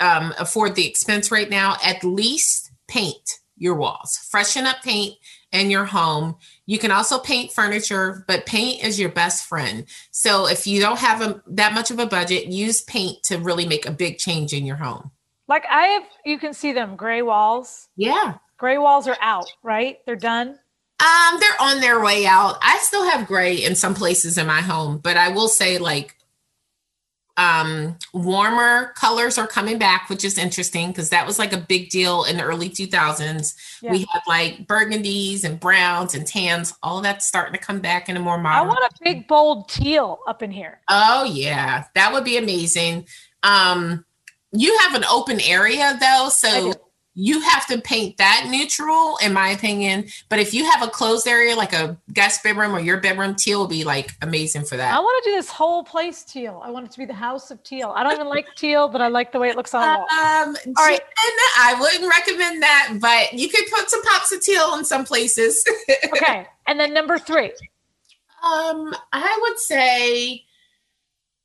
um, 0.00 0.34
afford 0.38 0.74
the 0.74 0.86
expense 0.86 1.30
right 1.30 1.48
now, 1.48 1.76
at 1.82 2.04
least 2.04 2.70
paint 2.88 3.40
your 3.56 3.74
walls, 3.74 4.18
freshen 4.30 4.66
up 4.66 4.82
paint 4.82 5.14
in 5.52 5.70
your 5.70 5.86
home. 5.86 6.36
You 6.66 6.78
can 6.78 6.90
also 6.90 7.18
paint 7.18 7.52
furniture, 7.52 8.24
but 8.28 8.44
paint 8.44 8.84
is 8.84 9.00
your 9.00 9.08
best 9.08 9.46
friend. 9.46 9.86
So 10.10 10.46
if 10.46 10.66
you 10.66 10.80
don't 10.80 10.98
have 10.98 11.22
a, 11.22 11.42
that 11.48 11.72
much 11.72 11.90
of 11.90 11.98
a 11.98 12.06
budget, 12.06 12.46
use 12.46 12.82
paint 12.82 13.22
to 13.24 13.38
really 13.38 13.66
make 13.66 13.86
a 13.86 13.90
big 13.90 14.18
change 14.18 14.52
in 14.52 14.66
your 14.66 14.76
home. 14.76 15.10
Like 15.48 15.64
I 15.70 15.86
have, 15.86 16.02
you 16.24 16.38
can 16.38 16.52
see 16.52 16.72
them 16.72 16.96
gray 16.96 17.22
walls. 17.22 17.88
Yeah. 17.96 18.34
Gray 18.58 18.78
walls 18.78 19.06
are 19.06 19.18
out, 19.20 19.50
right? 19.62 19.98
They're 20.04 20.16
done. 20.16 20.58
Um, 20.98 21.38
they're 21.40 21.60
on 21.60 21.80
their 21.80 22.00
way 22.00 22.26
out. 22.26 22.56
I 22.62 22.78
still 22.78 23.08
have 23.10 23.26
gray 23.26 23.56
in 23.56 23.74
some 23.74 23.94
places 23.94 24.38
in 24.38 24.46
my 24.46 24.60
home, 24.62 24.98
but 24.98 25.16
I 25.16 25.28
will 25.28 25.48
say 25.48 25.78
like 25.78 26.16
um 27.38 27.98
warmer 28.14 28.92
colors 28.96 29.36
are 29.36 29.46
coming 29.46 29.76
back, 29.78 30.08
which 30.08 30.24
is 30.24 30.38
interesting 30.38 30.88
because 30.88 31.10
that 31.10 31.26
was 31.26 31.38
like 31.38 31.52
a 31.52 31.58
big 31.58 31.90
deal 31.90 32.24
in 32.24 32.38
the 32.38 32.42
early 32.42 32.70
2000s. 32.70 33.54
Yeah. 33.82 33.92
We 33.92 33.98
had 34.10 34.22
like 34.26 34.66
burgundies 34.66 35.44
and 35.44 35.60
browns 35.60 36.14
and 36.14 36.26
tans, 36.26 36.72
all 36.82 37.02
that's 37.02 37.26
starting 37.26 37.52
to 37.52 37.58
come 37.58 37.80
back 37.80 38.08
in 38.08 38.16
a 38.16 38.20
more 38.20 38.38
modern. 38.38 38.66
I 38.66 38.68
want 38.68 38.90
a 38.90 39.04
big 39.04 39.28
bold 39.28 39.68
teal 39.68 40.20
up 40.26 40.42
in 40.42 40.50
here. 40.50 40.80
Oh 40.88 41.24
yeah, 41.24 41.84
that 41.94 42.12
would 42.12 42.24
be 42.24 42.38
amazing. 42.38 43.06
Um 43.42 44.04
you 44.52 44.76
have 44.78 44.94
an 44.94 45.04
open 45.04 45.40
area 45.40 45.98
though, 46.00 46.30
so 46.30 46.72
you 47.18 47.40
have 47.40 47.66
to 47.66 47.80
paint 47.80 48.18
that 48.18 48.46
neutral, 48.50 49.16
in 49.22 49.32
my 49.32 49.48
opinion. 49.48 50.04
But 50.28 50.38
if 50.38 50.52
you 50.52 50.70
have 50.70 50.86
a 50.86 50.90
closed 50.90 51.26
area 51.26 51.56
like 51.56 51.72
a 51.72 51.96
guest 52.12 52.42
bedroom 52.42 52.76
or 52.76 52.78
your 52.78 52.98
bedroom, 53.00 53.34
teal 53.34 53.58
will 53.60 53.66
be 53.66 53.84
like 53.84 54.14
amazing 54.20 54.64
for 54.64 54.76
that. 54.76 54.94
I 54.94 55.00
want 55.00 55.24
to 55.24 55.30
do 55.30 55.34
this 55.34 55.48
whole 55.48 55.82
place 55.82 56.24
teal. 56.24 56.60
I 56.62 56.70
want 56.70 56.84
it 56.84 56.92
to 56.92 56.98
be 56.98 57.06
the 57.06 57.14
house 57.14 57.50
of 57.50 57.62
teal. 57.62 57.90
I 57.96 58.02
don't 58.02 58.12
even 58.12 58.28
like 58.28 58.54
teal, 58.54 58.88
but 58.88 59.00
I 59.00 59.08
like 59.08 59.32
the 59.32 59.38
way 59.38 59.48
it 59.48 59.56
looks 59.56 59.72
on. 59.72 59.82
Um, 59.82 60.56
All 60.76 60.84
right. 60.86 61.00
I 61.58 61.74
wouldn't 61.80 62.06
recommend 62.06 62.62
that, 62.62 62.98
but 63.00 63.32
you 63.32 63.48
could 63.48 63.64
put 63.74 63.88
some 63.88 64.02
pops 64.02 64.32
of 64.32 64.42
teal 64.42 64.74
in 64.74 64.84
some 64.84 65.06
places. 65.06 65.64
okay. 66.12 66.46
And 66.66 66.78
then 66.78 66.92
number 66.92 67.18
three. 67.18 67.50
Um, 68.44 68.94
I 69.10 69.38
would 69.40 69.58
say, 69.58 70.44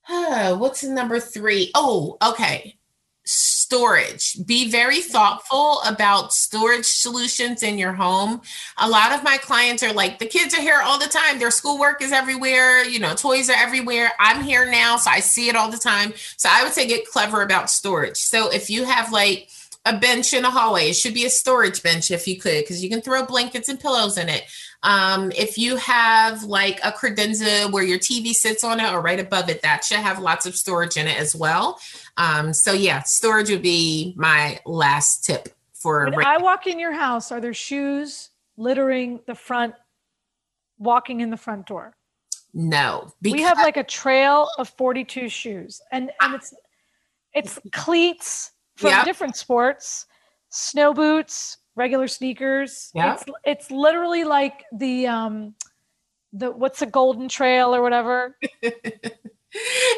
uh, 0.10 0.58
what's 0.58 0.84
number 0.84 1.22
three? 1.22 1.72
Oh, 1.76 2.18
okay 2.22 2.78
storage. 3.72 4.36
Be 4.46 4.70
very 4.70 5.00
thoughtful 5.00 5.80
about 5.86 6.34
storage 6.34 6.86
solutions 6.86 7.64
in 7.64 7.78
your 7.78 7.94
home. 7.94 8.42
A 8.78 8.90
lot 8.90 9.14
of 9.14 9.24
my 9.24 9.38
clients 9.38 9.82
are 9.82 9.94
like, 9.94 10.20
the 10.20 10.26
kids 10.26 10.54
are 10.54 10.60
here 10.60 10.82
all 10.84 11.00
the 11.00 11.06
time. 11.06 11.40
Their 11.40 11.52
schoolwork 11.52 12.02
is 12.02 12.12
everywhere. 12.12 12.84
You 12.84 13.00
know, 13.00 13.16
toys 13.16 13.50
are 13.50 13.56
everywhere. 13.56 14.12
I'm 14.20 14.44
here 14.44 14.70
now, 14.70 14.98
so 14.98 15.10
I 15.10 15.22
see 15.22 15.48
it 15.48 15.56
all 15.56 15.72
the 15.72 15.78
time. 15.78 16.12
So 16.36 16.50
I 16.52 16.66
would 16.66 16.74
say 16.74 16.86
get 16.86 17.08
clever 17.08 17.44
about 17.44 17.70
storage. 17.70 18.18
So 18.18 18.52
if 18.52 18.70
you 18.70 18.84
have 18.84 19.14
like, 19.14 19.48
a 19.84 19.98
bench 19.98 20.32
in 20.34 20.46
a 20.46 20.52
hallway. 20.52 20.90
It 20.90 20.96
should 20.96 21.16
be 21.16 21.26
a 21.26 21.30
storage 21.32 21.82
bench 21.82 22.12
if 22.12 22.28
you 22.28 22.40
could, 22.40 22.62
because 22.62 22.84
you 22.84 22.90
can 22.90 23.02
throw 23.02 23.26
blankets 23.26 23.68
and 23.68 23.80
pillows 23.80 24.16
in 24.16 24.30
it. 24.30 24.44
Um, 24.84 25.32
if 25.38 25.58
you 25.58 25.76
have 25.76 26.44
like 26.44 26.80
a 26.84 26.92
credenza 26.92 27.72
where 27.72 27.84
your 27.84 28.00
TV 28.00 28.32
sits 28.32 28.64
on 28.64 28.80
it 28.80 28.92
or 28.92 29.02
right 29.02 29.20
above 29.20 29.50
it, 29.50 29.62
that 29.62 29.84
should 29.84 30.00
have 30.00 30.20
lots 30.20 30.46
of 30.46 30.56
storage 30.56 30.98
in 30.98 31.08
it 31.08 31.20
as 31.20 31.36
well. 31.36 31.80
Um, 32.18 32.54
so 32.54 32.74
yeah, 32.74 33.04
storage 33.04 33.50
would 33.50 33.62
be 33.62 34.14
my 34.18 34.60
last 34.66 35.24
tip 35.24 35.50
for. 35.74 36.10
When 36.12 36.26
I 36.26 36.38
walk 36.38 36.68
in 36.68 36.80
your 36.80 36.94
house, 36.94 37.32
are 37.32 37.40
there 37.40 37.54
shoes 37.54 38.30
littering 38.58 39.20
the 39.28 39.36
front, 39.36 39.76
walking 40.80 41.22
in 41.22 41.30
the 41.30 41.38
front 41.38 41.68
door? 41.68 41.96
No, 42.54 43.14
we 43.22 43.42
have 43.42 43.58
like 43.60 43.78
a 43.78 43.84
trail 43.84 44.50
of 44.58 44.68
42 44.70 45.30
shoes, 45.30 45.82
and 45.92 46.12
and 46.20 46.36
it's 46.36 46.54
it's 47.34 47.60
cleats 47.72 48.52
from 48.76 48.90
yep. 48.90 49.06
different 49.06 49.38
sports, 49.38 50.06
snow 50.50 50.94
boots, 50.94 51.58
regular 51.76 52.08
sneakers. 52.08 52.92
Yeah. 52.94 53.14
It's 53.14 53.24
it's 53.44 53.72
literally 53.72 54.24
like 54.24 54.66
the 54.72 55.08
um 55.08 55.56
the 56.34 56.52
what's 56.52 56.80
the 56.80 56.86
golden 56.86 57.28
trail 57.28 57.76
or 57.76 57.82
whatever. 57.82 58.38
the 58.62 58.74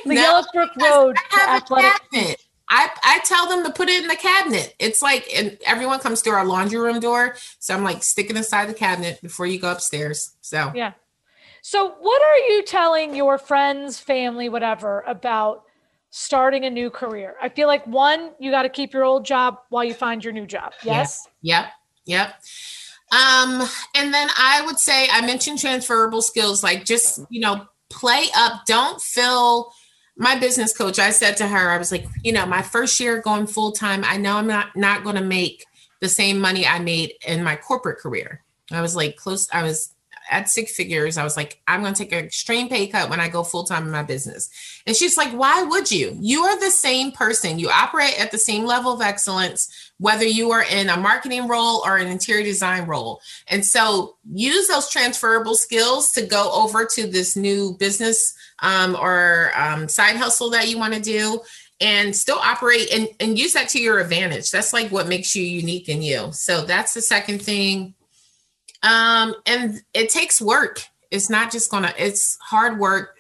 no, 0.06 0.14
Yellowbrook 0.14 0.76
Road 0.78 1.18
athletic. 1.48 2.40
I, 2.70 2.90
I 3.04 3.20
tell 3.24 3.48
them 3.48 3.64
to 3.66 3.72
put 3.72 3.88
it 3.88 4.02
in 4.02 4.08
the 4.08 4.16
cabinet. 4.16 4.74
It's 4.80 5.02
like, 5.02 5.30
and 5.36 5.60
everyone 5.64 6.00
comes 6.00 6.22
through 6.22 6.34
our 6.34 6.46
laundry 6.46 6.80
room 6.80 7.00
door. 7.00 7.36
So 7.60 7.76
I'm 7.76 7.84
like, 7.84 8.02
stick 8.02 8.32
it 8.32 8.38
inside 8.38 8.68
the 8.68 8.74
cabinet 8.74 9.22
before 9.22 9.46
you 9.46 9.60
go 9.60 9.72
upstairs. 9.72 10.36
So, 10.42 10.72
yeah. 10.74 10.94
So, 11.62 11.94
what 12.00 12.22
are 12.22 12.38
you 12.50 12.64
telling 12.64 13.16
your 13.16 13.38
friends, 13.38 14.00
family, 14.00 14.50
whatever, 14.50 15.02
about 15.02 15.66
starting 16.16 16.64
a 16.66 16.70
new 16.70 16.92
career? 16.92 17.34
I 17.42 17.50
feel 17.50 17.68
like 17.68 17.88
one, 17.88 18.34
you 18.40 18.52
got 18.52 18.64
to 18.64 18.70
keep 18.70 18.94
your 18.94 19.04
old 19.04 19.26
job 19.26 19.58
while 19.70 19.84
you 19.84 19.96
find 19.96 20.24
your 20.24 20.32
new 20.32 20.46
job. 20.46 20.74
Yes. 20.84 21.28
Yep. 21.42 21.66
Yep. 22.06 22.36
Um, 23.12 23.68
and 23.96 24.14
then 24.14 24.30
I 24.38 24.62
would 24.64 24.78
say 24.78 25.08
I 25.12 25.26
mentioned 25.26 25.58
transferable 25.58 26.22
skills, 26.22 26.64
like 26.64 26.86
just 26.86 27.20
you 27.32 27.42
know, 27.42 27.66
play 27.90 28.28
up. 28.38 28.66
Don't 28.68 29.02
feel 29.02 29.74
my 30.16 30.38
business 30.38 30.76
coach. 30.78 31.00
I 31.00 31.10
said 31.10 31.36
to 31.38 31.48
her, 31.48 31.72
I 31.72 31.80
was 31.80 31.92
like, 31.92 32.06
you 32.24 32.32
know, 32.32 32.46
my 32.46 32.62
first 32.62 33.00
year 33.00 33.20
going 33.20 33.48
full 33.48 33.72
time, 33.72 34.04
I 34.06 34.18
know 34.18 34.38
I'm 34.38 34.48
not 34.48 34.76
not 34.76 35.04
going 35.04 35.16
to 35.16 35.24
make 35.24 35.66
the 36.00 36.10
same 36.10 36.40
money 36.40 36.68
I 36.68 36.78
made 36.78 37.14
in 37.26 37.44
my 37.44 37.56
corporate 37.56 37.98
career. 37.98 38.44
I 38.72 38.82
was 38.82 38.96
like 38.96 39.16
close. 39.16 39.48
I 39.52 39.64
was 39.64 39.96
at 40.30 40.50
six 40.50 40.76
figures, 40.76 41.18
I 41.18 41.24
was 41.24 41.38
like, 41.38 41.62
I'm 41.68 41.82
going 41.82 41.94
to 41.94 42.04
take 42.04 42.12
an 42.12 42.26
extreme 42.26 42.70
pay 42.70 42.88
cut 42.88 43.10
when 43.10 43.20
I 43.20 43.30
go 43.30 43.44
full 43.44 43.64
time 43.64 43.84
in 43.84 43.92
my 43.92 44.04
business. 44.04 44.50
And 44.86 44.96
she's 44.96 45.18
like, 45.18 45.32
Why 45.32 45.64
would 45.64 45.92
you? 45.92 46.18
You 46.20 46.44
are 46.44 46.60
the 46.60 46.72
same 46.72 47.12
person. 47.12 47.60
You 47.60 47.70
operate 47.70 48.20
at 48.20 48.32
the 48.32 48.38
same 48.38 48.66
level 48.66 48.94
of 48.94 49.02
excellence, 49.02 49.92
whether 50.00 50.26
you 50.26 50.52
are 50.52 50.64
in 50.64 50.90
a 50.90 50.98
marketing 50.98 51.48
role 51.48 51.82
or 51.86 51.98
an 51.98 52.08
interior 52.08 52.44
design 52.44 52.86
role. 52.86 53.22
And 53.48 53.66
so 53.66 54.16
use 54.32 54.68
those 54.68 54.90
transferable 54.90 55.56
skills 55.56 56.12
to 56.12 56.26
go 56.26 56.52
over 56.54 56.86
to 56.96 57.08
this 57.08 57.36
new 57.36 57.76
business 57.80 58.34
um, 58.60 58.96
or 58.96 59.52
um, 59.56 59.88
side 59.88 60.16
hustle 60.16 60.50
that 60.52 60.70
you 60.70 60.78
want 60.78 60.94
to 60.94 61.02
do 61.02 61.42
and 61.80 62.16
still 62.16 62.38
operate 62.38 62.94
and, 62.94 63.10
and 63.20 63.38
use 63.38 63.54
that 63.54 63.70
to 63.70 63.82
your 63.82 64.00
advantage. 64.00 64.52
That's 64.52 64.74
like 64.74 64.90
what 64.92 65.08
makes 65.08 65.36
you 65.36 65.44
unique 65.44 65.90
in 65.90 66.02
you. 66.02 66.30
So 66.32 66.64
that's 66.64 66.94
the 66.94 67.02
second 67.02 67.42
thing. 67.42 67.94
Um, 68.84 69.36
and 69.46 69.82
it 69.94 70.10
takes 70.10 70.42
work. 70.42 70.84
It's 71.10 71.30
not 71.30 71.52
just 71.52 71.72
gonna, 71.72 71.94
it's 71.98 72.38
hard 72.42 72.80
work. 72.80 73.18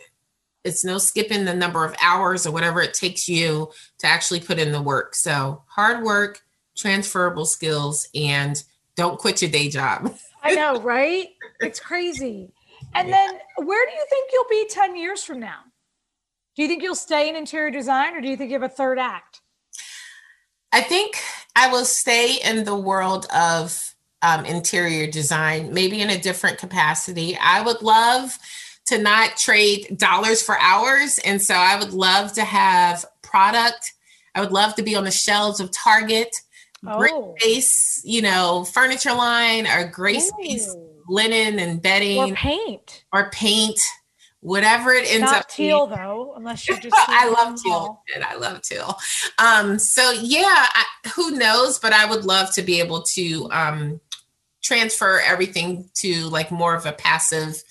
It's 0.63 0.85
no 0.85 0.97
skipping 0.97 1.45
the 1.45 1.53
number 1.53 1.83
of 1.83 1.95
hours 2.01 2.45
or 2.47 2.51
whatever 2.51 2.81
it 2.81 2.93
takes 2.93 3.27
you 3.27 3.71
to 3.99 4.07
actually 4.07 4.39
put 4.39 4.59
in 4.59 4.71
the 4.71 4.81
work. 4.81 5.15
So 5.15 5.63
hard 5.67 6.03
work, 6.03 6.41
transferable 6.75 7.45
skills, 7.45 8.07
and 8.15 8.61
don't 8.95 9.19
quit 9.19 9.41
your 9.41 9.51
day 9.51 9.69
job. 9.69 10.13
I 10.43 10.53
know, 10.53 10.79
right? 10.81 11.29
It's 11.59 11.79
crazy. 11.79 12.51
And 12.93 13.07
yeah. 13.07 13.15
then 13.15 13.67
where 13.67 13.85
do 13.85 13.93
you 13.93 14.05
think 14.09 14.29
you'll 14.31 14.49
be 14.49 14.67
10 14.69 14.95
years 14.95 15.23
from 15.23 15.39
now? 15.39 15.59
Do 16.55 16.61
you 16.61 16.67
think 16.67 16.83
you'll 16.83 16.95
stay 16.95 17.29
in 17.29 17.35
interior 17.35 17.71
design 17.71 18.15
or 18.15 18.21
do 18.21 18.27
you 18.27 18.37
think 18.37 18.51
you 18.51 18.59
have 18.59 18.69
a 18.69 18.73
third 18.73 18.99
act? 18.99 19.41
I 20.71 20.81
think 20.81 21.19
I 21.55 21.71
will 21.71 21.85
stay 21.85 22.39
in 22.43 22.63
the 22.63 22.75
world 22.75 23.25
of 23.33 23.92
um, 24.23 24.45
interior 24.45 25.05
design, 25.05 25.73
maybe 25.73 26.01
in 26.01 26.09
a 26.09 26.17
different 26.17 26.57
capacity. 26.57 27.37
I 27.37 27.61
would 27.61 27.81
love 27.81 28.39
to 28.85 28.97
not 28.97 29.37
trade 29.37 29.97
dollars 29.97 30.41
for 30.41 30.59
hours. 30.59 31.19
And 31.19 31.41
so 31.41 31.53
I 31.53 31.77
would 31.77 31.93
love 31.93 32.33
to 32.33 32.43
have 32.43 33.05
product. 33.21 33.93
I 34.33 34.41
would 34.41 34.51
love 34.51 34.75
to 34.75 34.83
be 34.83 34.95
on 34.95 35.03
the 35.03 35.11
shelves 35.11 35.59
of 35.59 35.71
Target, 35.71 36.33
oh. 36.87 36.97
great 36.97 37.41
space, 37.41 38.01
you 38.03 38.21
know, 38.21 38.63
furniture 38.63 39.13
line 39.13 39.67
or 39.67 39.91
space 39.93 40.75
linen 41.07 41.59
and 41.59 41.81
bedding. 41.81 42.31
Or 42.31 42.35
paint. 42.35 43.03
Or 43.11 43.29
paint 43.29 43.79
whatever 44.43 44.91
it 44.91 45.09
ends 45.09 45.31
Not 45.31 45.41
up 45.41 45.49
teal 45.49 45.87
being. 45.87 45.99
though 45.99 46.33
unless 46.35 46.67
you 46.67 46.77
just 46.77 46.93
i 47.07 47.29
love 47.29 47.57
teal 47.63 48.03
and 48.13 48.25
i 48.25 48.35
love 48.35 48.61
teal 48.61 48.97
um 49.39 49.79
so 49.79 50.11
yeah 50.11 50.43
I, 50.43 50.83
who 51.15 51.31
knows 51.31 51.79
but 51.79 51.93
i 51.93 52.05
would 52.05 52.25
love 52.25 52.53
to 52.55 52.61
be 52.61 52.81
able 52.81 53.03
to 53.13 53.49
um 53.51 54.01
transfer 54.63 55.21
everything 55.25 55.89
to 55.95 56.29
like 56.29 56.51
more 56.51 56.73
of 56.73 56.85
a 56.85 56.93
passive 56.93 57.61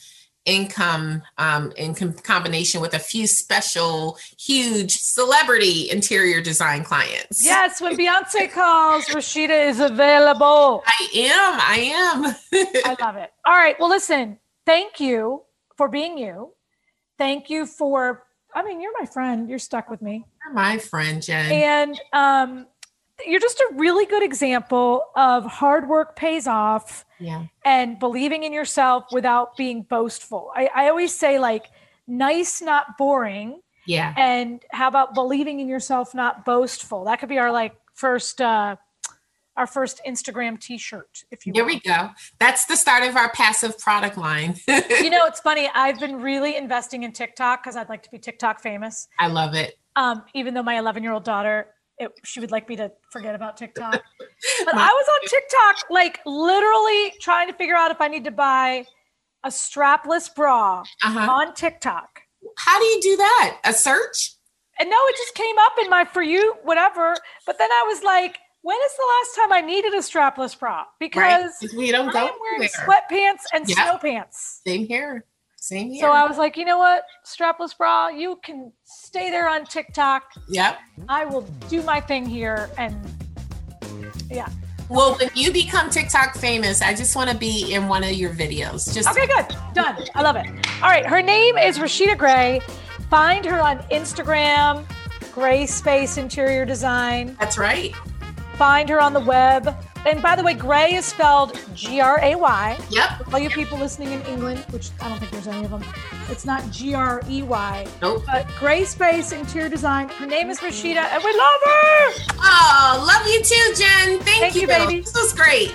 income 0.45 1.23
um, 1.39 1.73
in 1.77 1.95
com- 1.95 2.13
combination 2.13 2.81
with 2.81 2.95
a 2.95 2.99
few 2.99 3.27
special, 3.27 4.19
huge 4.39 4.93
celebrity 4.93 5.89
interior 5.91 6.41
design 6.41 6.83
clients. 6.85 7.45
Yes, 7.45 7.81
when 7.81 7.97
Beyonce 7.97 8.53
calls, 8.53 9.05
Rashida 9.07 9.69
is 9.69 9.79
available. 9.79 10.83
I 10.87 11.09
am. 11.15 11.61
I 11.61 11.77
am. 11.95 12.75
I 12.85 12.97
love 13.01 13.17
it. 13.17 13.31
All 13.47 13.55
right. 13.55 13.77
Well, 13.79 13.89
listen, 13.89 14.39
thank 14.67 15.01
you 15.01 15.43
for 15.77 15.89
being 15.89 16.19
you. 16.19 16.53
Thank 17.19 17.49
you 17.49 17.67
for, 17.67 18.25
I 18.53 18.65
mean, 18.65 18.81
you're 18.81 18.99
my 18.99 19.07
friend. 19.07 19.49
You're 19.49 19.61
stuck 19.61 19.89
with 19.89 20.03
me. 20.03 20.25
You're 20.45 20.55
my 20.55 20.79
friend, 20.79 21.23
Jen. 21.23 21.53
And 21.53 22.01
um, 22.13 22.67
you're 23.27 23.41
just 23.41 23.61
a 23.61 23.69
really 23.75 24.07
good 24.07 24.23
example 24.23 25.05
of 25.17 25.45
hard 25.45 25.89
work 25.89 26.17
pays 26.17 26.47
off 26.47 27.05
yeah. 27.19 27.47
and 27.65 27.99
believing 27.99 28.43
in 28.43 28.53
yourself 28.53 29.05
without 29.13 29.57
being 29.57 29.83
boastful. 29.83 30.51
I, 30.55 30.69
I 30.75 30.89
always 30.89 31.15
say, 31.15 31.39
like, 31.39 31.71
nice, 32.07 32.61
not 32.61 32.99
boring. 32.99 33.61
Yeah. 33.87 34.15
And 34.17 34.63
how 34.71 34.89
about 34.89 35.15
believing 35.15 35.61
in 35.61 35.69
yourself, 35.69 36.15
not 36.15 36.45
boastful? 36.45 37.05
That 37.05 37.19
could 37.19 37.29
be 37.29 37.39
our 37.39 37.51
like 37.51 37.75
first 37.95 38.41
uh 38.41 38.77
our 39.57 39.67
first 39.67 40.01
Instagram 40.07 40.59
t-shirt, 40.59 41.25
if 41.31 41.47
you 41.47 41.53
Here 41.55 41.67
we 41.67 41.79
go. 41.81 42.09
That's 42.41 42.65
the 42.65 42.77
start 42.77 43.05
of 43.05 43.17
our 43.17 43.31
passive 43.33 43.79
product 43.79 44.17
line. 44.17 44.57
you 44.67 44.75
know, 45.11 45.27
it's 45.27 45.41
funny. 45.41 45.69
I've 45.75 46.01
been 46.01 46.23
really 46.23 46.57
investing 46.57 47.03
in 47.03 47.13
TikTok 47.13 47.63
because 47.63 47.77
I'd 47.77 47.91
like 47.91 48.03
to 48.05 48.11
be 48.11 48.19
TikTok 48.19 48.63
famous. 48.63 49.09
I 49.19 49.27
love 49.27 49.55
it. 49.55 49.75
Um, 49.95 50.23
even 50.35 50.55
though 50.55 50.63
my 50.63 50.79
11 50.79 51.03
year 51.03 51.13
old 51.13 51.25
daughter 51.25 51.67
it, 52.03 52.13
she 52.25 52.41
would 52.41 52.51
like 52.51 52.69
me 52.69 52.77
to 52.77 52.93
forget 53.11 53.35
about 53.35 53.57
TikTok. 53.57 54.03
But 54.65 54.75
I 54.75 54.89
was 54.89 55.07
on 55.09 55.29
TikTok, 55.29 55.91
like 55.91 56.21
literally 56.27 57.15
trying 57.21 57.49
to 57.49 57.55
figure 57.55 57.77
out 57.77 57.91
if 57.91 58.01
I 58.01 58.09
need 58.09 58.25
to 58.25 58.31
buy 58.31 58.87
a 59.45 59.49
strapless 59.49 60.35
bra 60.35 60.83
uh-huh. 61.03 61.31
on 61.31 61.55
TikTok. 61.55 62.23
How 62.59 62.79
do 62.79 62.85
you 62.85 63.01
do 63.01 63.17
that? 63.17 63.59
A 63.65 63.73
search? 63.73 64.35
And 64.81 64.91
no, 64.91 64.97
it 64.97 65.17
just 65.17 65.35
came 65.35 65.57
up 65.61 65.73
in 65.81 65.91
my 65.91 66.05
for 66.05 66.23
you, 66.23 66.55
whatever. 66.65 67.15
But 67.47 67.59
then 67.59 67.71
I 67.71 67.85
was 67.87 68.03
like, 68.03 68.39
when 68.63 68.77
is 68.77 68.93
the 68.97 69.07
last 69.07 69.37
time 69.37 69.53
I 69.53 69.67
needed 69.67 69.93
a 69.95 69.99
strapless 69.99 70.59
bra? 70.59 70.85
Because 70.99 71.53
right. 71.63 71.71
we 71.77 71.91
don't 71.91 72.15
I 72.15 72.25
am 72.25 72.35
wearing 72.41 72.69
sweatpants 72.69 73.43
and 73.53 73.69
yep. 73.69 73.79
snow 73.79 73.99
pants. 73.99 74.61
Same 74.67 74.87
here. 74.87 75.25
Same 75.63 75.93
here. 75.93 76.01
So 76.01 76.11
I 76.11 76.27
was 76.27 76.39
like, 76.39 76.57
you 76.57 76.65
know 76.65 76.79
what, 76.79 77.05
strapless 77.25 77.79
bra, 77.79 78.09
you 78.09 78.41
can 78.43 78.73
stay 78.83 79.31
there 79.31 79.49
on 79.49 79.65
TikTok. 79.65 80.25
Yep. 80.49 80.77
I 81.09 81.25
will 81.25 81.43
do 81.69 81.83
my 81.83 82.01
thing 82.01 82.27
here, 82.27 82.69
and 82.79 82.97
yeah. 84.29 84.49
Well, 84.89 85.15
when 85.15 85.31
you 85.37 85.53
become 85.53 85.89
TikTok 85.89 86.35
famous, 86.35 86.83
I 86.83 86.95
just 86.95 87.15
want 87.15 87.31
to 87.31 87.37
be 87.37 87.75
in 87.75 87.87
one 87.87 88.03
of 88.03 88.11
your 88.11 88.31
videos. 88.31 88.93
Just 88.93 89.09
okay, 89.09 89.29
good, 89.29 89.57
done. 89.73 90.05
I 90.17 90.23
love 90.23 90.35
it. 90.35 90.47
All 90.83 90.89
right, 90.89 91.07
her 91.07 91.23
name 91.23 91.57
is 91.57 91.79
Rashida 91.79 92.19
Gray. 92.19 92.61
Find 93.09 93.45
her 93.45 93.63
on 93.63 93.79
Instagram, 93.85 94.85
Gray 95.33 95.67
Space 95.67 96.17
Interior 96.17 96.65
Design. 96.65 97.37
That's 97.39 97.57
right. 97.57 97.95
Find 98.57 98.89
her 98.89 99.01
on 99.01 99.13
the 99.13 99.21
web, 99.21 99.77
and 100.05 100.21
by 100.21 100.35
the 100.37 100.43
way, 100.43 100.55
Gray 100.55 100.95
is 100.95 101.05
spelled 101.05 101.59
G 101.75 102.01
R 102.01 102.19
A 102.23 102.35
Y. 102.35 102.79
Yep. 102.91 103.33
all 103.33 103.39
you 103.39 103.51
people 103.51 103.79
listening 103.79 104.13
in 104.13 104.23
England, 104.23 104.61
which 104.71 104.91
I 105.01 105.09
don't 105.09 105.19
think 105.19 105.31
there's 105.31 105.47
any 105.47 105.65
of 105.65 105.71
them, 105.71 105.85
it's 106.29 106.45
not 106.45 106.69
G 106.71 106.95
R 106.95 107.23
E 107.29 107.43
Y. 107.43 107.87
Nope. 108.01 108.25
But 108.27 108.47
Gray 108.59 108.85
Space 108.85 109.33
Interior 109.33 109.69
Design. 109.69 110.09
Her 110.09 110.27
name 110.27 110.51
is 110.51 110.59
Rashida, 110.59 110.97
and 110.97 111.23
we 111.23 111.33
love 111.33 111.61
her. 111.65 112.13
Oh, 112.39 113.05
love 113.07 113.27
you 113.27 113.43
too, 113.43 113.75
Jen. 113.77 114.19
Thank, 114.21 114.41
Thank 114.41 114.55
you, 114.55 114.63
you, 114.63 114.67
baby. 114.67 115.01
This 115.01 115.15
was 115.15 115.33
great. 115.33 115.73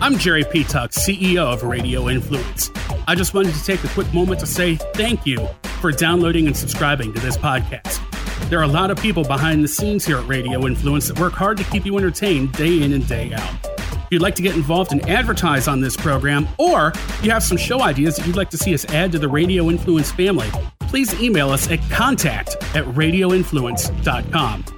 I'm 0.00 0.16
Jerry 0.16 0.44
Petuck, 0.44 0.92
CEO 0.92 1.52
of 1.52 1.64
Radio 1.64 2.08
Influence. 2.08 2.70
I 3.08 3.14
just 3.14 3.34
wanted 3.34 3.54
to 3.54 3.64
take 3.64 3.82
a 3.84 3.88
quick 3.88 4.12
moment 4.14 4.38
to 4.40 4.46
say 4.46 4.76
thank 4.76 5.26
you 5.26 5.48
for 5.78 5.92
downloading 5.92 6.46
and 6.46 6.56
subscribing 6.56 7.12
to 7.12 7.20
this 7.20 7.36
podcast. 7.36 8.00
There 8.48 8.58
are 8.58 8.64
a 8.64 8.68
lot 8.68 8.90
of 8.90 8.98
people 8.98 9.24
behind 9.24 9.62
the 9.62 9.68
scenes 9.68 10.04
here 10.04 10.18
at 10.18 10.26
Radio 10.26 10.66
Influence 10.66 11.08
that 11.08 11.18
work 11.18 11.34
hard 11.34 11.58
to 11.58 11.64
keep 11.64 11.84
you 11.84 11.96
entertained 11.98 12.52
day 12.52 12.82
in 12.82 12.92
and 12.92 13.06
day 13.06 13.32
out. 13.32 13.66
If 14.08 14.12
you'd 14.12 14.22
like 14.22 14.36
to 14.36 14.42
get 14.42 14.54
involved 14.54 14.92
and 14.92 15.06
advertise 15.08 15.68
on 15.68 15.80
this 15.80 15.96
program, 15.96 16.48
or 16.56 16.92
you 17.22 17.30
have 17.30 17.42
some 17.42 17.58
show 17.58 17.82
ideas 17.82 18.16
that 18.16 18.26
you'd 18.26 18.36
like 18.36 18.50
to 18.50 18.58
see 18.58 18.72
us 18.72 18.86
add 18.86 19.12
to 19.12 19.18
the 19.18 19.28
Radio 19.28 19.68
Influence 19.68 20.10
family, 20.10 20.48
please 20.80 21.12
email 21.20 21.50
us 21.50 21.70
at 21.70 21.80
contact 21.90 22.54
at 22.74 22.84
radioinfluence.com. 22.84 24.77